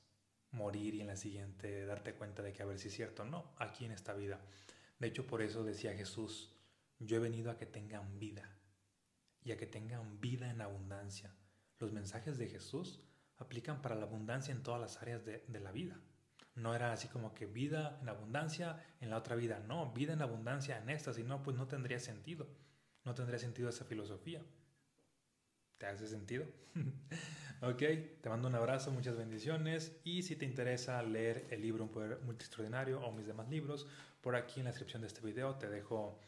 morir 0.52 0.96
y 0.96 1.02
en 1.02 1.08
la 1.08 1.16
siguiente 1.16 1.86
darte 1.86 2.14
cuenta 2.14 2.44
de 2.44 2.52
que 2.52 2.62
a 2.62 2.66
ver 2.66 2.78
si 2.78 2.90
es 2.90 2.94
cierto. 2.94 3.24
No, 3.24 3.54
aquí 3.58 3.86
en 3.86 3.92
esta 3.92 4.14
vida. 4.14 4.42
De 5.00 5.08
hecho, 5.08 5.26
por 5.26 5.42
eso 5.42 5.64
decía 5.64 5.94
Jesús, 5.94 6.54
yo 7.00 7.16
he 7.16 7.20
venido 7.20 7.50
a 7.50 7.58
que 7.58 7.66
tengan 7.66 8.20
vida 8.20 8.58
y 9.42 9.54
a 9.54 9.58
que 9.58 9.68
tengan 9.68 10.20
vida 10.20 10.50
en 10.52 10.62
abundancia. 10.62 11.34
Los 11.78 11.94
mensajes 11.94 12.38
de 12.38 12.50
Jesús 12.50 13.00
aplican 13.38 13.82
para 13.82 13.96
la 13.96 14.04
abundancia 14.04 14.52
en 14.52 14.64
todas 14.64 14.82
las 14.82 15.02
áreas 15.02 15.24
de, 15.24 15.46
de 15.48 15.60
la 15.62 15.72
vida. 15.72 16.02
No 16.60 16.76
era 16.76 16.92
así 16.92 17.08
como 17.08 17.34
que 17.34 17.46
vida 17.46 17.98
en 18.02 18.10
abundancia 18.10 18.84
en 19.00 19.10
la 19.10 19.18
otra 19.18 19.36
vida. 19.36 19.60
No, 19.60 19.92
vida 19.94 20.14
en 20.14 20.22
abundancia 20.22 20.78
en 20.78 20.90
esta. 20.90 21.14
Si 21.14 21.24
no, 21.24 21.42
pues 21.42 21.56
no 21.58 21.68
tendría 21.68 22.00
sentido. 22.00 22.48
No 23.06 23.14
tendría 23.14 23.40
sentido 23.40 23.70
esa 23.70 23.86
filosofía. 23.86 24.42
¿Te 25.78 25.86
hace 25.86 26.08
sentido? 26.08 26.46
ok, 27.62 27.82
te 28.22 28.30
mando 28.30 28.50
un 28.50 28.56
abrazo, 28.56 28.92
muchas 28.92 29.16
bendiciones. 29.16 30.00
Y 30.04 30.24
si 30.24 30.36
te 30.36 30.46
interesa 30.46 31.02
leer 31.02 31.48
el 31.50 31.62
libro 31.62 31.84
Un 31.86 31.90
Poder 31.90 32.20
Muy 32.22 32.36
Extraordinario 32.36 33.02
o 33.02 33.12
mis 33.14 33.26
demás 33.26 33.50
libros, 33.50 33.88
por 34.22 34.36
aquí 34.36 34.60
en 34.60 34.66
la 34.66 34.72
descripción 34.72 35.02
de 35.02 35.08
este 35.08 35.22
video 35.22 35.56
te 35.56 35.70
dejo 35.70 36.20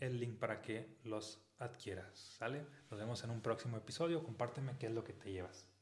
el 0.00 0.20
link 0.20 0.38
para 0.38 0.60
que 0.60 0.98
los 1.04 1.40
adquieras. 1.58 2.18
¿Sale? 2.18 2.66
Nos 2.90 3.00
vemos 3.00 3.24
en 3.24 3.30
un 3.30 3.40
próximo 3.40 3.76
episodio. 3.76 4.22
Compárteme 4.22 4.76
qué 4.78 4.86
es 4.86 4.92
lo 4.92 5.04
que 5.04 5.12
te 5.14 5.32
llevas. 5.32 5.75